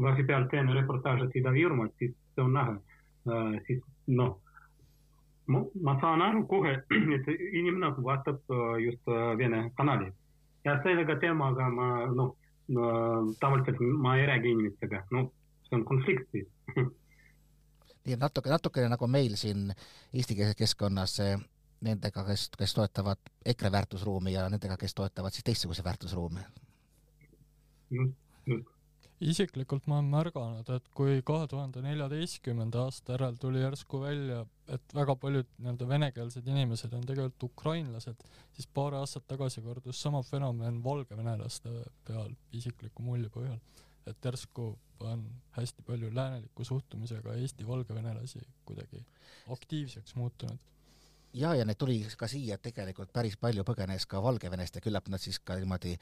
vahepeal 0.00 0.48
teeme 0.50 0.74
reportaažid 0.80 1.36
Ida-Virumaalt, 1.42 1.94
siis 1.98 2.16
see 2.34 2.44
on 2.44 2.56
näha 2.56 2.78
siis 3.66 3.84
noh 4.06 4.38
ma, 5.48 5.94
saan 6.00 6.22
aru 6.22 6.44
kohe, 6.46 6.74
et 7.16 7.28
inimene 7.32 7.92
vaatab 8.04 8.40
just 8.84 9.12
Vene 9.38 9.70
kanali. 9.76 10.12
Ja 10.64 10.76
sellega 10.82 11.16
teemaga 11.20 11.68
ma 11.72 11.88
noh, 12.12 12.34
tavaliselt 13.40 13.80
ma 13.80 14.16
ei 14.18 14.26
räägi 14.28 14.52
inimestega, 14.52 15.04
no 15.10 15.28
see 15.68 15.78
on 15.78 15.84
konflikt 15.88 16.28
siis. 16.32 16.48
Nii 18.04 18.16
et 18.16 18.20
natuke, 18.20 18.50
natukene 18.50 18.88
nagu 18.88 19.06
meil 19.10 19.36
siin 19.36 19.68
eestikeelses 20.14 20.56
keskkonnas 20.56 21.18
nendega, 21.84 22.24
kes, 22.24 22.48
kes 22.56 22.74
toetavad 22.74 23.20
EKRE 23.52 23.72
väärtusruumi 23.72 24.32
ja 24.32 24.46
nendega, 24.48 24.76
kes 24.80 24.94
toetavad 24.94 25.34
siis 25.36 25.44
teistsuguse 25.44 25.84
väärtusruumi. 25.84 26.40
just, 27.90 28.16
just 28.46 28.77
isiklikult 29.20 29.86
ma 29.90 29.98
olen 29.98 30.10
märganud, 30.12 30.68
et 30.70 30.88
kui 30.94 31.22
kahe 31.26 31.46
tuhande 31.50 31.82
neljateistkümnenda 31.82 32.84
aasta 32.86 33.16
järel 33.16 33.38
tuli 33.42 33.62
järsku 33.62 34.00
välja, 34.02 34.44
et 34.70 34.94
väga 34.94 35.16
paljud 35.18 35.48
nii-öelda 35.58 35.88
venekeelsed 35.90 36.46
inimesed 36.46 36.94
on 36.94 37.06
tegelikult 37.08 37.48
ukrainlased, 37.50 38.22
siis 38.54 38.70
paar 38.74 38.94
aastat 39.00 39.26
tagasi 39.30 39.62
kordus 39.64 40.02
sama 40.02 40.22
fenomen 40.22 40.82
valgevenelaste 40.84 41.74
peal 42.06 42.30
isikliku 42.52 43.02
mulje 43.02 43.30
põhjal. 43.34 43.58
et 44.08 44.24
järsku 44.24 44.70
on 45.04 45.24
hästi 45.52 45.82
palju 45.82 46.08
lääneliku 46.14 46.64
suhtumisega 46.64 47.34
Eesti 47.34 47.66
valgevenelasi 47.66 48.40
kuidagi 48.64 49.02
aktiivseks 49.52 50.14
muutunud 50.14 50.58
ja, 51.34 51.54
ja 51.54 51.64
neid 51.64 51.76
tuli 51.78 51.98
ka 52.16 52.28
siia 52.30 52.58
tegelikult 52.62 53.12
päris 53.12 53.36
palju 53.36 53.64
põgenes 53.68 54.06
ka 54.08 54.22
Valgevenest 54.22 54.78
ja 54.78 54.84
küllap 54.84 55.08
nad 55.12 55.20
siis 55.20 55.38
ka 55.38 55.58
niimoodi 55.60 55.96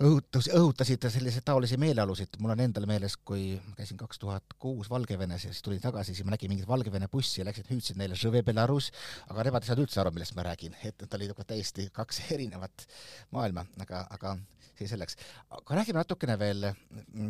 õhutus, 0.00 0.48
õhutasid 0.56 1.04
selliseid 1.12 1.44
taolisi 1.46 1.76
meeleolusid, 1.80 2.38
mul 2.40 2.54
on 2.54 2.62
endal 2.64 2.86
meeles, 2.88 3.16
kui 3.26 3.52
ma 3.60 3.74
käisin 3.78 3.98
kaks 4.00 4.20
tuhat 4.22 4.54
kuus 4.60 4.88
Valgevenes 4.90 5.44
ja 5.44 5.52
siis 5.52 5.64
tulin 5.64 5.80
tagasi, 5.82 6.14
siis 6.14 6.26
ma 6.26 6.34
nägin 6.34 6.52
mingit 6.52 6.68
Valgevene 6.68 7.08
bussi 7.12 7.42
ja 7.42 7.46
läksin, 7.48 7.68
hüüdsin 7.68 8.00
neile 8.00 8.16
Belarus, 8.44 8.90
aga 9.28 9.44
nemad 9.44 9.64
ei 9.64 9.70
saanud 9.70 9.84
üldse 9.84 10.00
aru, 10.00 10.12
millest 10.16 10.34
ma 10.36 10.46
räägin, 10.48 10.76
et 10.84 11.00
nad 11.04 11.18
olid 11.18 11.34
nagu 11.34 11.44
täiesti 11.44 11.90
kaks 11.92 12.22
erinevat 12.34 12.86
maailma, 13.30 13.66
aga, 13.80 14.06
aga 14.10 14.36
see 14.78 14.88
selleks. 14.88 15.16
aga 15.50 15.80
räägime 15.80 16.00
natukene 16.00 16.38
veel 16.38 16.70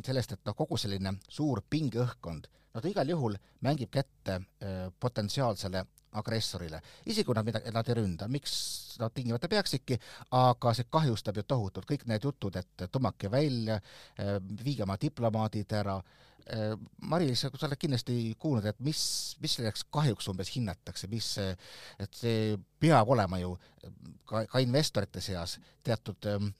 sellest, 0.07 0.37
et 0.37 0.45
noh, 0.47 0.55
kogu 0.55 0.79
selline 0.79 1.17
suur 1.29 1.65
pingeõhkkond, 1.71 2.47
no 2.75 2.81
ta 2.81 2.91
igal 2.91 3.09
juhul 3.11 3.39
mängib 3.67 3.91
kätte 3.91 4.39
äh, 4.39 4.87
potentsiaalsele 5.00 5.85
agressorile, 6.19 6.81
isegi 7.07 7.25
kui 7.26 7.37
nad 7.37 7.47
midagi, 7.47 7.71
nad 7.75 7.88
ei 7.88 7.97
ründa, 8.00 8.29
miks 8.29 8.55
nad 9.00 9.12
tingimata 9.14 9.49
peaksidki, 9.50 9.99
aga 10.37 10.73
see 10.76 10.88
kahjustab 10.90 11.38
ju 11.38 11.45
tohutult, 11.47 11.87
kõik 11.88 12.07
need 12.11 12.26
jutud, 12.26 12.57
et 12.59 12.87
tõmmake 12.90 13.31
välja, 13.31 13.79
eh, 14.19 14.37
viige 14.64 14.83
oma 14.87 14.97
diplomaadid 15.00 15.73
ära, 15.81 15.97
eh, 16.47 16.75
Mari-Liis, 17.02 17.47
sa 17.47 17.67
oled 17.67 17.79
kindlasti 17.79 18.35
kuulnud, 18.38 18.67
et 18.67 18.81
mis, 18.81 19.37
mis 19.40 19.55
selleks 19.59 19.85
kahjuks 19.90 20.29
umbes 20.29 20.50
hinnatakse, 20.57 21.09
mis, 21.09 21.37
et 21.38 22.14
see 22.14 22.57
peab 22.81 23.09
olema 23.09 23.38
ju 23.38 23.57
ka, 24.26 24.47
ka 24.47 24.59
investorite 24.59 25.21
seas 25.21 25.59
teatud 25.83 26.26
eh, 26.26 26.50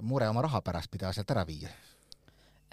mure 0.00 0.28
oma 0.28 0.42
raha 0.42 0.60
pärast, 0.60 0.92
mida 0.92 1.12
sealt 1.12 1.30
ära 1.30 1.46
viia 1.46 1.70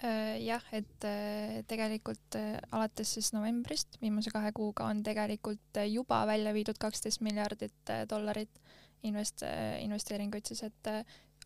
jah, 0.02 0.64
et 0.76 1.04
äh, 1.08 1.62
tegelikult 1.68 2.36
äh, 2.36 2.58
alates 2.70 3.14
siis 3.16 3.30
novembrist, 3.32 3.96
viimase 4.02 4.32
kahe 4.34 4.50
kuuga 4.52 4.90
on 4.90 5.02
tegelikult 5.06 5.80
juba 5.88 6.24
välja 6.28 6.52
viidud 6.52 6.76
kaksteist 6.80 7.22
miljardit 7.24 7.94
dollarit 8.10 8.60
invest-, 9.06 9.46
investeeringuid 9.80 10.48
siis, 10.48 10.62
et 10.66 10.90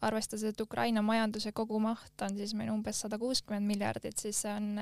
arvestades, 0.01 0.45
et 0.49 0.61
Ukraina 0.61 1.03
majanduse 1.05 1.53
kogumaht 1.53 2.25
on 2.27 2.37
siis 2.39 2.55
meil 2.59 2.73
umbes 2.73 3.03
sada 3.05 3.19
kuuskümmend 3.21 3.69
miljardit, 3.69 4.19
siis 4.19 4.43
see 4.43 4.53
on 4.53 4.73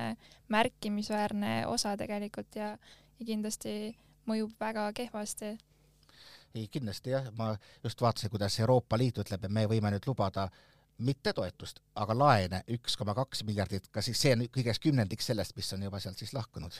märkimisväärne 0.49 1.65
osa 1.67 1.97
tegelikult 1.99 2.55
ja, 2.55 2.71
ja 3.19 3.25
kindlasti 3.27 3.73
mõjub 4.29 4.53
väga 4.61 4.87
kehvasti. 4.95 5.57
Ei, 6.55 6.65
kindlasti 6.71 7.13
jah, 7.13 7.27
ma 7.37 7.51
just 7.83 8.01
vaatasin, 8.01 8.31
kuidas 8.33 8.57
Euroopa 8.59 8.97
Liit 8.97 9.19
ütleb, 9.21 9.43
et 9.45 9.53
me 9.53 9.67
võime 9.69 9.91
nüüd 9.93 10.07
lubada 10.09 10.47
mitte 10.99 11.33
toetust, 11.33 11.79
aga 11.95 12.15
laene 12.17 12.63
üks 12.75 12.97
koma 12.99 13.15
kaks 13.17 13.43
miljardit, 13.47 13.87
ka 13.91 14.03
siis 14.05 14.19
see 14.19 14.35
on 14.35 14.47
kõigest 14.51 14.83
kümnendik 14.83 15.23
sellest, 15.23 15.55
mis 15.55 15.71
on 15.73 15.87
juba 15.87 16.01
sealt 16.03 16.19
siis 16.19 16.33
lahkunud 16.35 16.75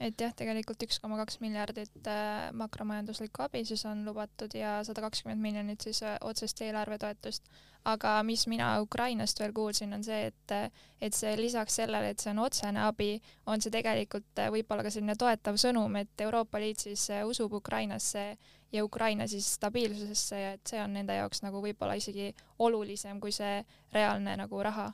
et 0.00 0.20
jah, 0.20 0.32
tegelikult 0.34 0.82
üks 0.86 0.98
koma 1.02 1.18
kaks 1.20 1.38
miljardit 1.42 2.08
äh, 2.10 2.48
makromajanduslikku 2.58 3.44
abi 3.44 3.62
siis 3.68 3.84
on 3.86 4.02
lubatud 4.06 4.54
ja 4.58 4.80
sada 4.86 5.04
kakskümmend 5.04 5.42
miljonit 5.42 5.86
siis 5.86 6.02
äh, 6.02 6.16
otsest 6.20 6.60
eelarvetoetust. 6.66 7.46
aga 7.84 8.22
mis 8.24 8.46
mina 8.48 8.80
Ukrainast 8.80 9.40
veel 9.40 9.52
kuulsin, 9.52 9.92
on 9.92 10.04
see, 10.04 10.30
et, 10.30 10.72
et 11.00 11.14
see 11.14 11.36
lisaks 11.36 11.76
sellele, 11.76 12.10
et 12.10 12.20
see 12.20 12.30
on 12.32 12.40
otsene 12.46 12.80
abi, 12.80 13.20
on 13.46 13.60
see 13.60 13.70
tegelikult 13.70 14.42
äh, 14.42 14.50
võib-olla 14.50 14.86
ka 14.86 14.90
selline 14.90 15.16
toetav 15.20 15.60
sõnum, 15.60 15.96
et 16.00 16.26
Euroopa 16.26 16.58
Liit 16.58 16.80
siis 16.88 17.06
usub 17.28 17.52
Ukrainasse 17.60 18.26
ja 18.72 18.84
Ukraina 18.84 19.28
siis 19.30 19.54
stabiilsusesse 19.54 20.40
ja 20.40 20.52
et 20.56 20.66
see 20.66 20.82
on 20.82 20.96
nende 20.96 21.14
jaoks 21.14 21.44
nagu 21.46 21.62
võib-olla 21.62 21.94
isegi 22.00 22.32
olulisem 22.58 23.20
kui 23.20 23.32
see 23.32 23.60
reaalne 23.94 24.36
nagu 24.42 24.62
raha 24.62 24.90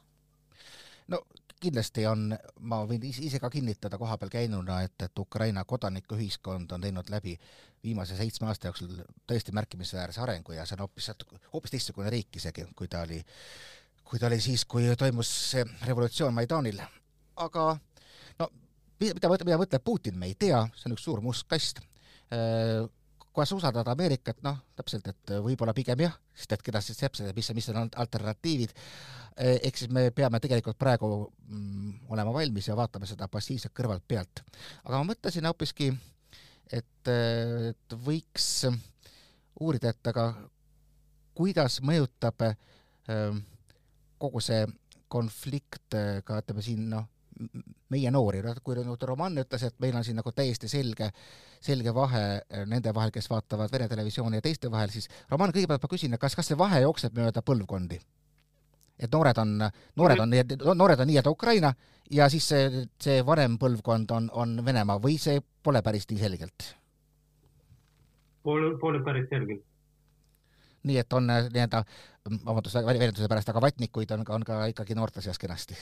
no 1.08 1.22
kindlasti 1.60 2.04
on, 2.08 2.30
ma 2.60 2.80
võin 2.88 3.02
ise 3.04 3.38
ka 3.40 3.50
kinnitada 3.52 3.98
kohapeal 4.00 4.30
käinuna, 4.32 4.80
et, 4.86 4.96
et 5.04 5.18
Ukraina 5.18 5.64
kodanikuühiskond 5.68 6.72
on 6.72 6.84
teinud 6.86 7.10
läbi 7.12 7.36
viimase 7.84 8.16
seitsme 8.16 8.48
aasta 8.48 8.70
jooksul 8.70 8.94
tõesti 9.28 9.54
märkimisväärse 9.56 10.22
arengu 10.24 10.56
ja 10.56 10.66
see 10.66 10.78
on 10.78 10.86
hoopis, 10.86 11.10
hoopis 11.52 11.76
teistsugune 11.76 12.10
riik 12.12 12.40
isegi, 12.40 12.66
kui 12.76 12.88
ta 12.88 13.04
oli, 13.06 13.20
kui 14.04 14.18
ta 14.20 14.28
oli 14.30 14.40
siis, 14.40 14.64
kui 14.64 14.88
toimus 14.98 15.30
see 15.50 15.64
revolutsioon 15.86 16.34
Maidanil. 16.34 16.80
aga 17.36 17.66
no 18.38 18.48
mida, 19.00 19.28
mida 19.32 19.60
mõtleb 19.60 19.84
Putin, 19.84 20.18
me 20.18 20.32
ei 20.32 20.34
tea, 20.34 20.64
see 20.76 20.90
on 20.90 20.96
üks 20.96 21.04
suur 21.08 21.20
must 21.24 21.48
kast 21.48 21.84
äh, 23.30 23.34
kas 23.34 23.52
usaldada 23.54 23.94
Ameerikat, 23.94 24.42
noh, 24.42 24.58
täpselt, 24.76 25.06
et 25.10 25.32
võib-olla 25.44 25.74
pigem 25.76 26.02
jah, 26.06 26.14
sest 26.34 26.54
et 26.56 26.62
keda 26.66 26.82
siis 26.82 26.98
täpselt, 26.98 27.34
mis, 27.36 27.50
mis 27.54 27.68
on 27.72 27.90
alternatiivid, 28.02 28.74
ehk 29.40 29.78
siis 29.78 29.90
me 29.94 30.08
peame 30.14 30.40
tegelikult 30.42 30.78
praegu 30.78 31.10
mm, 31.46 32.10
olema 32.10 32.34
valmis 32.34 32.68
ja 32.68 32.76
vaatame 32.76 33.08
seda 33.08 33.28
passiivselt 33.30 33.74
kõrvalt 33.76 34.04
pealt. 34.08 34.42
aga 34.84 34.98
ma 34.98 35.12
mõtlesin 35.12 35.46
hoopiski, 35.46 35.92
et, 36.72 37.10
et 37.10 37.96
võiks 38.04 38.50
uurida, 39.60 39.94
et 39.94 40.12
aga 40.12 40.26
kuidas 41.38 41.78
mõjutab 41.86 42.44
ähm, 42.50 43.40
kogu 44.20 44.42
see 44.44 44.66
konflikt 45.10 45.96
ka 46.26 46.42
ütleme 46.42 46.62
siin 46.62 46.90
noh, 46.90 47.06
meie 47.90 48.10
noori, 48.12 48.42
noh 48.44 48.58
kui 48.64 48.76
nüüd 48.76 49.04
Roman 49.08 49.40
ütles, 49.42 49.64
et 49.66 49.76
meil 49.82 49.96
on 49.96 50.04
siin 50.04 50.18
nagu 50.20 50.32
täiesti 50.36 50.68
selge, 50.68 51.10
selge 51.64 51.94
vahe 51.96 52.24
äh, 52.40 52.64
nende 52.68 52.92
vahel, 52.94 53.12
kes 53.14 53.30
vaatavad 53.30 53.72
Vene 53.72 53.88
televisiooni 53.88 54.40
ja 54.40 54.44
teiste 54.44 54.70
vahel, 54.72 54.92
siis 54.92 55.08
Roman, 55.30 55.52
kõigepealt 55.54 55.84
ma 55.84 55.92
küsin, 55.92 56.16
kas, 56.20 56.36
kas 56.38 56.50
see 56.50 56.58
vahe 56.58 56.82
jookseb 56.84 57.16
mööda 57.16 57.44
põlvkondi? 57.44 58.00
et 59.00 59.08
noored 59.12 59.38
on, 59.40 59.54
noored 59.96 60.20
on, 60.20 60.34
noored 60.76 61.00
on 61.00 61.08
nii-öelda 61.08 61.30
Ukraina 61.32 61.70
ja 62.12 62.26
siis 62.28 62.50
see, 62.50 62.84
see 63.00 63.22
vanem 63.24 63.56
põlvkond 63.60 64.12
on, 64.12 64.28
on 64.36 64.58
Venemaa 64.64 65.00
või 65.00 65.16
see 65.16 65.40
pole 65.40 65.80
päris 65.82 66.04
nii 66.10 66.20
selgelt? 66.20 66.66
Pole, 68.44 68.74
pole 68.80 69.00
päris 69.04 69.24
selgelt. 69.32 69.64
nii 70.84 71.00
et 71.00 71.12
on 71.16 71.32
äh, 71.32 71.48
nii-öelda, 71.48 71.82
vabandust 72.44 72.76
väljenduse 72.84 73.28
pärast, 73.28 73.48
aga 73.48 73.64
vatnikuid 73.64 74.12
on 74.16 74.28
on 74.28 74.44
ka 74.44 74.66
ikkagi 74.74 74.96
noorte 74.96 75.24
seas 75.24 75.40
kenasti 75.40 75.76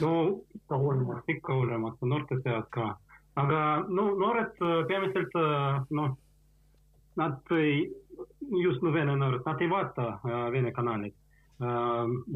no 0.00 0.40
ikka 0.54 0.76
olemas, 0.76 1.22
ikka 1.28 1.54
olemas, 1.54 2.00
noorte 2.00 2.40
seas 2.42 2.64
ka. 2.70 2.96
aga 3.36 3.60
no 3.88 4.04
noored 4.16 4.54
peamiselt 4.88 5.34
noh, 5.90 6.16
nad 7.20 7.52
ei, 7.52 7.84
just 8.62 8.82
no 8.82 8.92
vene 8.92 9.16
noored, 9.16 9.44
nad 9.46 9.60
ei 9.60 9.70
vaata 9.70 10.06
vene 10.52 10.72
kanaleid. 10.72 11.14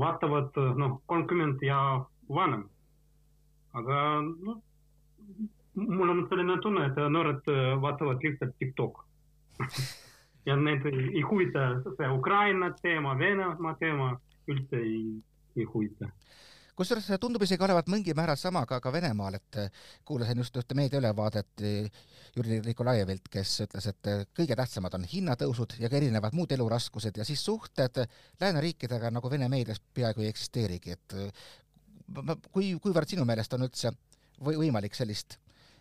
vaatavad 0.03 0.61
noh, 0.77 1.01
kolmkümmend 1.07 1.63
ja 1.63 2.05
vanem. 2.29 2.69
aga 3.73 3.99
noh, 4.23 4.61
mul 5.75 6.11
on 6.11 6.27
selline 6.29 6.61
tunne, 6.61 6.87
et 6.87 7.03
noored 7.17 7.51
vaatavad 7.81 8.23
lihtsalt 8.25 8.57
TikTok 8.59 9.05
ja 10.49 10.57
need 10.57 10.87
ei, 10.87 11.11
ei 11.15 11.23
huvita 11.23 11.69
see 11.97 12.09
Ukraina 12.09 12.73
teema, 12.83 13.19
Venemaa 13.19 13.75
teema 13.79 14.15
üldse 14.49 14.81
ei, 14.81 15.21
ei 15.57 15.65
huvita 15.65 16.09
kusjuures 16.77 17.07
see 17.07 17.19
tundub 17.21 17.43
isegi 17.45 17.65
olevat 17.65 17.89
mingil 17.93 18.17
määral 18.19 18.39
sama 18.41 18.63
ka, 18.69 18.81
ka 18.81 18.93
Venemaal, 18.93 19.37
et 19.41 19.59
eh, 19.63 19.71
kuulasin 20.07 20.39
just 20.43 20.57
ühte 20.61 20.77
meediaülevaadet 20.79 21.65
eh, 21.67 22.03
Jüri 22.37 22.61
Nikolajevilt, 22.65 23.29
kes 23.33 23.55
ütles, 23.67 23.89
et 23.91 24.11
eh, 24.11 24.25
kõige 24.37 24.57
tähtsamad 24.59 24.95
on 24.99 25.07
hinnatõusud 25.13 25.77
ja 25.83 25.91
ka 25.91 25.99
erinevad 26.01 26.37
muud 26.37 26.53
eluraskused 26.57 27.17
ja 27.17 27.27
siis 27.29 27.45
suhted 27.45 28.03
lääneriikidega 28.41 29.11
nagu 29.15 29.31
Vene 29.31 29.49
meedias 29.49 29.83
peaaegu 29.95 30.25
ei 30.25 30.31
eksisteerigi, 30.33 30.97
et 30.97 31.17
kui, 32.51 32.75
kuivõrd 32.83 33.11
sinu 33.11 33.27
meelest 33.29 33.55
on 33.55 33.67
üldse 33.67 33.93
või 34.45 34.59
võimalik 34.65 34.97
sellist 34.97 35.39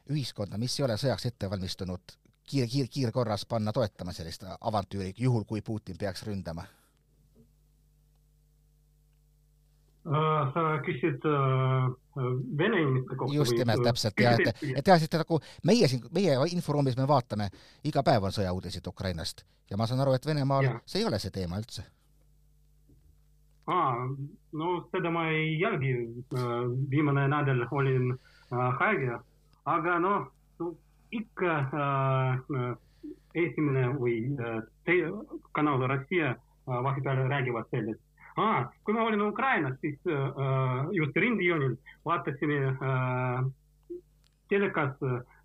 ühiskonda, 0.10 0.58
mis 0.58 0.76
ei 0.80 0.86
ole 0.88 0.98
sõjaks 0.98 1.30
ette 1.30 1.50
valmistunud, 1.50 2.18
kiir, 2.50 2.68
kiir, 2.70 2.90
kiirkorras 2.90 3.46
panna 3.50 3.74
toetama 3.74 4.14
sellist 4.14 4.46
avantüüri, 4.60 5.14
juhul 5.18 5.46
kui 5.50 5.62
Putin 5.66 5.98
peaks 5.98 6.26
ründama 6.28 6.66
sa 10.04 10.64
küsid 10.86 11.26
vene 12.58 12.82
inimeste 12.82 13.16
kohta? 13.16 13.36
just 13.36 13.58
nimelt, 13.58 13.84
täpselt 13.84 14.20
ja 14.20 14.32
et, 14.32 14.64
et 14.76 14.88
jah, 14.88 15.00
sest 15.00 15.18
nagu 15.20 15.40
meie 15.68 15.88
siin, 15.92 16.04
meie 16.16 16.36
inforuumis 16.56 16.98
me 16.98 17.08
vaatame, 17.08 17.50
iga 17.84 18.04
päev 18.04 18.30
on 18.30 18.36
sõjauudiseid 18.36 18.88
Ukrainast 18.88 19.44
ja 19.70 19.78
ma 19.78 19.88
saan 19.88 20.02
aru, 20.04 20.16
et 20.16 20.26
Venemaal 20.26 20.64
ja. 20.64 20.76
see 20.86 21.04
ei 21.04 21.08
ole 21.08 21.20
see 21.20 21.34
teema 21.36 21.60
üldse. 21.60 21.84
aa, 23.68 24.08
no 24.62 24.76
seda 24.92 25.12
ma 25.12 25.28
ei 25.30 25.60
jälgi. 25.60 25.94
viimane 26.90 27.28
nädal 27.28 27.66
olin 27.72 28.14
haige, 28.50 29.20
aga 29.66 30.00
noh, 30.00 30.30
ikka 31.12 31.60
esimene 33.36 33.88
või 34.00 34.22
teine 34.86 35.12
kanal 35.52 35.88
Rossija 35.88 36.36
vahepeal 36.66 37.28
räägivad 37.30 37.70
sellest 37.70 38.09
aa, 38.40 38.60
kui 38.84 38.94
me 38.96 39.02
olime 39.04 39.28
Ukrainas, 39.28 39.78
siis 39.82 40.00
äh, 40.08 40.92
just 40.96 41.16
rindejoonil 41.16 41.76
vaatasime 42.06 42.60
äh, 42.72 43.40
telekas 44.50 44.96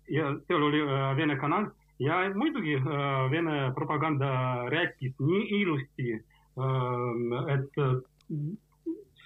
ja 0.09 0.31
seal 0.47 0.67
oli 0.69 0.81
äh, 0.81 1.15
Vene 1.17 1.37
kanal 1.41 1.69
ja 1.99 2.21
muidugi 2.35 2.77
äh, 2.79 3.31
Vene 3.31 3.71
propaganda 3.75 4.29
rääkis 4.73 5.17
nii 5.19 5.61
ilusti 5.61 6.13
äh,, 6.13 7.53
et 7.55 7.81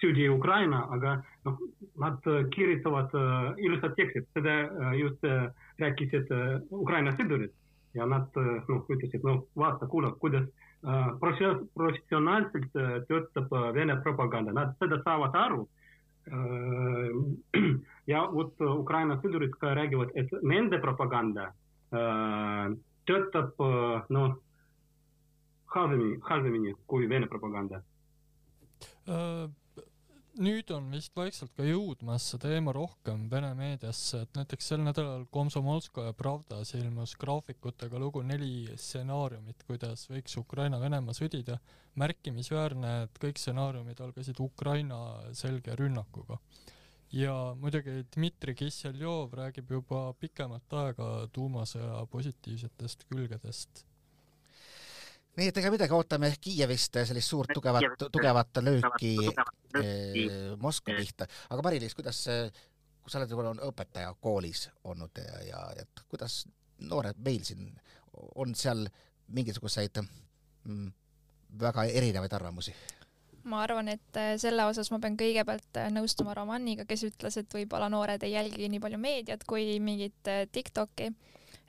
süüdi 0.00 0.28
Ukraina, 0.32 0.86
aga 0.94 1.18
noh, 1.44 1.58
nad 2.00 2.24
kirjutavad 2.54 3.14
äh, 3.14 3.64
ilusad 3.66 3.96
tekstid, 3.96 4.26
seda 4.34 4.54
äh, 4.64 4.94
just 5.00 5.24
äh, 5.24 5.50
rääkisid 5.78 6.32
äh, 6.32 6.60
Ukraina 6.72 7.12
sõdurid. 7.18 7.52
Ja 7.94 8.06
nad 8.06 8.30
noh, 8.38 8.84
ütlesid, 8.86 9.24
no 9.26 9.40
vaata, 9.58 9.88
kuule, 9.90 10.12
kuidas 10.22 10.44
äh, 10.46 10.69
professionaalselt 10.80 12.76
äh, 12.76 13.02
töötab 13.08 13.52
äh, 13.52 13.74
Vene 13.74 13.96
propaganda, 14.00 14.52
nad 14.52 14.76
seda 14.78 15.02
saavad 15.04 15.34
aru 15.36 15.68
äh,. 16.26 17.68
ja 18.12 18.24
vot 18.32 18.60
Ukraina 18.60 19.18
sõdurid 19.20 19.56
ka 19.60 19.74
räägivad, 19.76 20.14
et 20.14 20.32
nende 20.42 20.80
propaganda 20.80 21.50
äh, 21.92 22.72
töötab 23.06 23.60
äh, 23.60 24.08
noh, 24.08 24.36
halvemini, 25.76 26.18
halvemini 26.22 26.74
kui 26.86 27.08
Vene 27.08 27.28
propaganda 27.28 27.82
uh 29.06 29.48
nüüd 30.38 30.70
on 30.74 30.86
vist 30.94 31.16
vaikselt 31.16 31.52
ka 31.56 31.64
jõudmas 31.66 32.28
see 32.30 32.40
teema 32.42 32.72
rohkem 32.74 33.26
Vene 33.30 33.50
meediasse, 33.58 34.22
et 34.24 34.38
näiteks 34.38 34.70
sel 34.72 34.82
nädalal 34.84 35.26
Komsomolskaja 35.34 36.12
Pravdas 36.18 36.74
ilmus 36.78 37.16
graafikutega 37.20 37.98
lugu 37.98 38.22
neli 38.26 38.68
stsenaariumit, 38.76 39.64
kuidas 39.66 40.06
võiks 40.10 40.36
Ukraina-Venemaa 40.40 41.16
sõdida. 41.16 41.58
märkimisväärne, 42.00 42.90
et 43.04 43.18
kõik 43.18 43.38
stsenaariumid 43.38 44.00
algasid 44.00 44.40
Ukraina 44.40 45.00
selge 45.32 45.74
rünnakuga. 45.76 46.38
ja 47.12 47.54
muidugi 47.58 48.06
Dmitri 48.14 48.54
Kisseljov 48.54 49.32
räägib 49.34 49.70
juba 49.70 50.12
pikemat 50.12 50.72
aega 50.72 51.26
tuumasõja 51.32 52.06
positiivsetest 52.06 53.04
külgedest 53.10 53.89
nii 55.38 55.50
et 55.50 55.60
ega 55.62 55.70
midagi, 55.72 55.94
ootame 55.94 56.32
Kiievist 56.40 56.98
sellist 57.06 57.30
suurt 57.32 57.52
tugevat, 57.54 58.06
tugevat 58.12 58.62
lööki 58.64 59.14
eh, 59.78 60.56
Moskva 60.60 60.96
pihta. 60.98 61.28
aga 61.50 61.66
Mari-Liis, 61.66 61.94
kuidas, 61.98 62.24
kui 63.00 63.12
sa 63.12 63.20
oled 63.20 63.32
võib-olla 63.32 63.68
õpetaja 63.70 64.14
koolis 64.20 64.68
olnud 64.90 65.22
ja, 65.22 65.42
ja 65.52 65.66
et 65.82 66.04
kuidas 66.08 66.42
noored 66.90 67.20
meil 67.24 67.44
siin, 67.46 67.70
on 68.34 68.54
seal 68.58 68.86
mingisuguseid 69.30 70.00
mm, 70.02 70.88
väga 71.60 71.84
erinevaid 71.84 72.32
arvamusi? 72.32 72.74
ma 73.50 73.62
arvan, 73.64 73.88
et 73.88 74.18
äh, 74.20 74.34
selle 74.40 74.66
osas 74.68 74.90
ma 74.92 74.98
pean 75.00 75.16
kõigepealt 75.18 75.78
äh, 75.80 75.88
nõustuma 75.94 76.34
Romaniga, 76.36 76.84
kes 76.84 77.06
ütles, 77.08 77.38
et 77.40 77.54
võib-olla 77.54 77.88
noored 77.88 78.22
ei 78.26 78.34
jälgi 78.34 78.68
nii 78.68 78.82
palju 78.84 78.98
meediat 79.00 79.46
kui 79.48 79.78
mingit 79.80 80.28
äh, 80.28 80.44
Tiktoki 80.52 81.08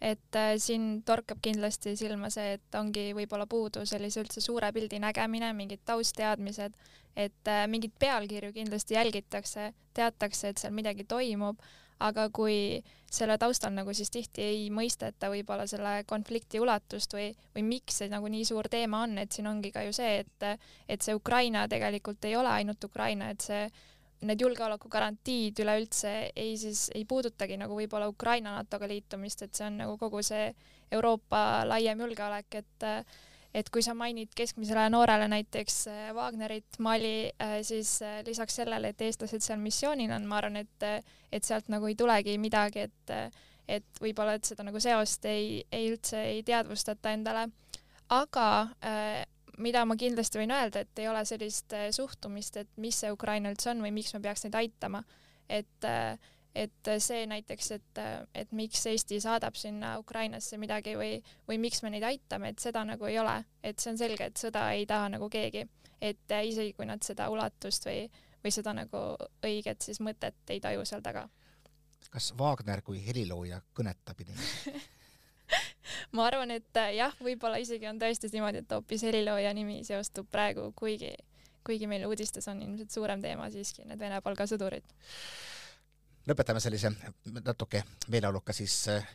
et 0.01 0.35
äh, 0.35 0.55
siin 0.57 1.03
torkab 1.05 1.41
kindlasti 1.45 1.93
silma 1.99 2.31
see, 2.33 2.55
et 2.57 2.77
ongi 2.77 3.11
võib-olla 3.17 3.45
puudu 3.49 3.85
sellise 3.85 4.23
üldse 4.23 4.41
suure 4.41 4.71
pildi 4.73 4.99
nägemine, 5.01 5.51
mingid 5.53 5.83
taustteadmised, 5.85 6.73
et 7.15 7.51
äh, 7.51 7.67
mingeid 7.69 7.93
pealkirju 8.01 8.53
kindlasti 8.55 8.97
jälgitakse, 8.97 9.69
teatakse, 9.93 10.49
et 10.49 10.63
seal 10.63 10.73
midagi 10.73 11.05
toimub, 11.05 11.61
aga 12.01 12.27
kui 12.33 12.81
selle 13.11 13.35
taustal 13.37 13.73
nagu 13.75 13.93
siis 13.93 14.09
tihti 14.09 14.41
ei 14.41 14.61
mõisteta 14.73 15.29
võib-olla 15.29 15.67
selle 15.69 15.99
konflikti 16.09 16.61
ulatust 16.63 17.13
või, 17.13 17.29
või 17.53 17.67
miks 17.67 18.01
see 18.01 18.09
nagu 18.09 18.31
nii 18.31 18.47
suur 18.47 18.71
teema 18.71 19.03
on, 19.05 19.17
et 19.21 19.35
siin 19.35 19.49
ongi 19.51 19.69
ka 19.75 19.83
ju 19.85 19.93
see, 19.93 20.23
et, 20.23 20.47
et 20.89 21.05
see 21.05 21.13
Ukraina 21.13 21.67
tegelikult 21.69 22.25
ei 22.25 22.35
ole 22.39 22.49
ainult 22.55 22.89
Ukraina, 22.89 23.29
et 23.29 23.45
see 23.45 23.67
need 24.27 24.41
julgeolekugarantiid 24.43 25.59
üleüldse 25.63 26.13
ei 26.35 26.53
siis, 26.59 26.87
ei 26.95 27.05
puudutagi 27.09 27.57
nagu 27.57 27.75
võib-olla 27.77 28.09
Ukraina 28.11 28.55
NATO-ga 28.57 28.89
liitumist, 28.91 29.41
et 29.45 29.57
see 29.57 29.65
on 29.67 29.81
nagu 29.81 29.97
kogu 30.01 30.21
see 30.25 30.51
Euroopa 30.91 31.63
laiem 31.69 32.03
julgeolek, 32.05 32.61
et 32.61 32.87
et 33.53 33.67
kui 33.67 33.83
sa 33.83 33.93
mainid 33.97 34.31
keskmisele 34.35 34.85
noorele 34.93 35.27
näiteks 35.31 35.77
äh, 35.91 36.03
Wagnerit, 36.15 36.77
Mali, 36.79 37.31
äh, 37.35 37.57
siis 37.67 37.97
äh, 38.01 38.21
lisaks 38.25 38.55
sellele, 38.61 38.93
et 38.93 39.01
eestlased 39.03 39.43
seal 39.43 39.59
missioonil 39.59 40.11
on, 40.15 40.27
ma 40.27 40.39
arvan, 40.39 40.61
et 40.61 40.85
et 41.31 41.47
sealt 41.47 41.67
nagu 41.71 41.87
ei 41.87 41.97
tulegi 41.99 42.37
midagi, 42.39 42.87
et 42.87 43.15
et 43.71 44.01
võib-olla, 44.03 44.35
et 44.35 44.47
seda 44.47 44.65
nagu 44.67 44.79
seost 44.83 45.25
ei, 45.29 45.61
ei 45.71 45.91
üldse 45.91 46.23
ei 46.31 46.41
teadvustata 46.43 47.11
endale, 47.15 47.45
aga 48.11 48.47
mida 49.57 49.83
ma 49.85 49.97
kindlasti 49.99 50.39
võin 50.41 50.53
öelda, 50.55 50.83
et 50.83 50.99
ei 51.01 51.07
ole 51.11 51.23
sellist 51.27 51.73
äh, 51.77 51.89
suhtumist, 51.95 52.57
et 52.61 52.69
mis 52.81 52.99
see 53.03 53.11
Ukraina 53.11 53.51
üldse 53.51 53.71
on 53.73 53.81
või 53.83 53.93
miks 53.95 54.13
me 54.15 54.21
peaks 54.23 54.45
neid 54.45 54.57
aitama. 54.59 55.03
et, 55.49 55.83
äh, 55.83 56.17
et 56.55 56.89
see 56.99 57.25
näiteks, 57.27 57.71
et, 57.71 57.97
äh, 57.99 58.21
et 58.35 58.51
miks 58.51 58.85
Eesti 58.87 59.19
saadab 59.23 59.55
sinna 59.55 59.97
Ukrainasse 59.99 60.57
midagi 60.57 60.95
või, 60.95 61.21
või 61.47 61.59
miks 61.59 61.83
me 61.83 61.89
neid 61.89 62.03
aitame, 62.03 62.49
et 62.49 62.59
seda 62.59 62.83
nagu 62.87 63.05
ei 63.05 63.19
ole, 63.19 63.43
et 63.63 63.79
see 63.79 63.91
on 63.91 63.97
selge, 63.97 64.25
et 64.25 64.37
sõda 64.37 64.69
ei 64.75 64.85
taha 64.85 65.09
nagu 65.15 65.29
keegi, 65.29 65.67
et 66.01 66.35
isegi 66.43 66.73
kui 66.73 66.85
nad 66.85 67.03
seda 67.03 67.29
ulatust 67.29 67.85
või, 67.85 68.07
või 68.43 68.51
seda 68.51 68.73
nagu 68.73 69.03
õiget 69.43 69.81
siis 69.81 69.99
mõtet 69.99 70.49
ei 70.49 70.59
taju 70.59 70.85
seal 70.85 71.01
taga. 71.01 71.27
kas 72.09 72.33
Wagner 72.37 72.81
kui 72.81 72.99
helilooja 73.05 73.61
kõnetab 73.73 74.19
inimesi 74.23 74.73
ma 76.11 76.27
arvan, 76.27 76.51
et 76.51 76.77
äh, 76.79 76.93
jah, 76.97 77.15
võib-olla 77.23 77.59
isegi 77.61 77.87
on 77.89 77.99
tõesti 78.01 78.31
niimoodi, 78.33 78.63
et 78.63 78.75
hoopis 78.75 79.05
helilooja 79.07 79.53
nimi 79.57 79.81
seostub 79.87 80.29
praegu, 80.31 80.71
kuigi, 80.75 81.13
kuigi 81.67 81.87
meil 81.87 82.05
uudistes 82.09 82.47
on 82.51 82.61
ilmselt 82.61 82.91
suurem 82.91 83.21
teema 83.21 83.49
siiski 83.53 83.85
need 83.85 83.99
Vene 83.99 84.21
palgasõdurid. 84.21 84.85
lõpetame 86.27 86.59
sellise 86.59 86.91
natuke 87.41 87.83
meeleoluka 88.07 88.53
siis 88.53 88.87
äh, 88.87 89.05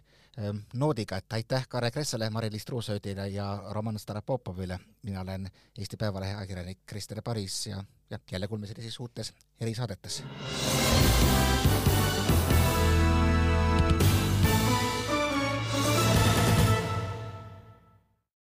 noodiga, 0.74 1.16
et 1.16 1.32
aitäh 1.32 1.68
Kare 1.68 1.90
Kressale, 1.90 2.30
Mari-Liis 2.30 2.64
Truusöödile 2.64 3.28
ja 3.28 3.62
Roman 3.70 3.98
Starapopovile. 3.98 4.78
mina 5.02 5.20
olen 5.20 5.50
Eesti 5.78 5.96
Päevalehe 5.96 6.34
ajakirjanik 6.34 6.78
Krister 6.86 7.22
Paris 7.22 7.66
ja, 7.66 7.84
ja 8.10 8.18
jälle 8.32 8.48
kuulmiseni 8.48 8.82
siis 8.82 9.00
uutes 9.00 9.34
erisaadetes. 9.60 10.22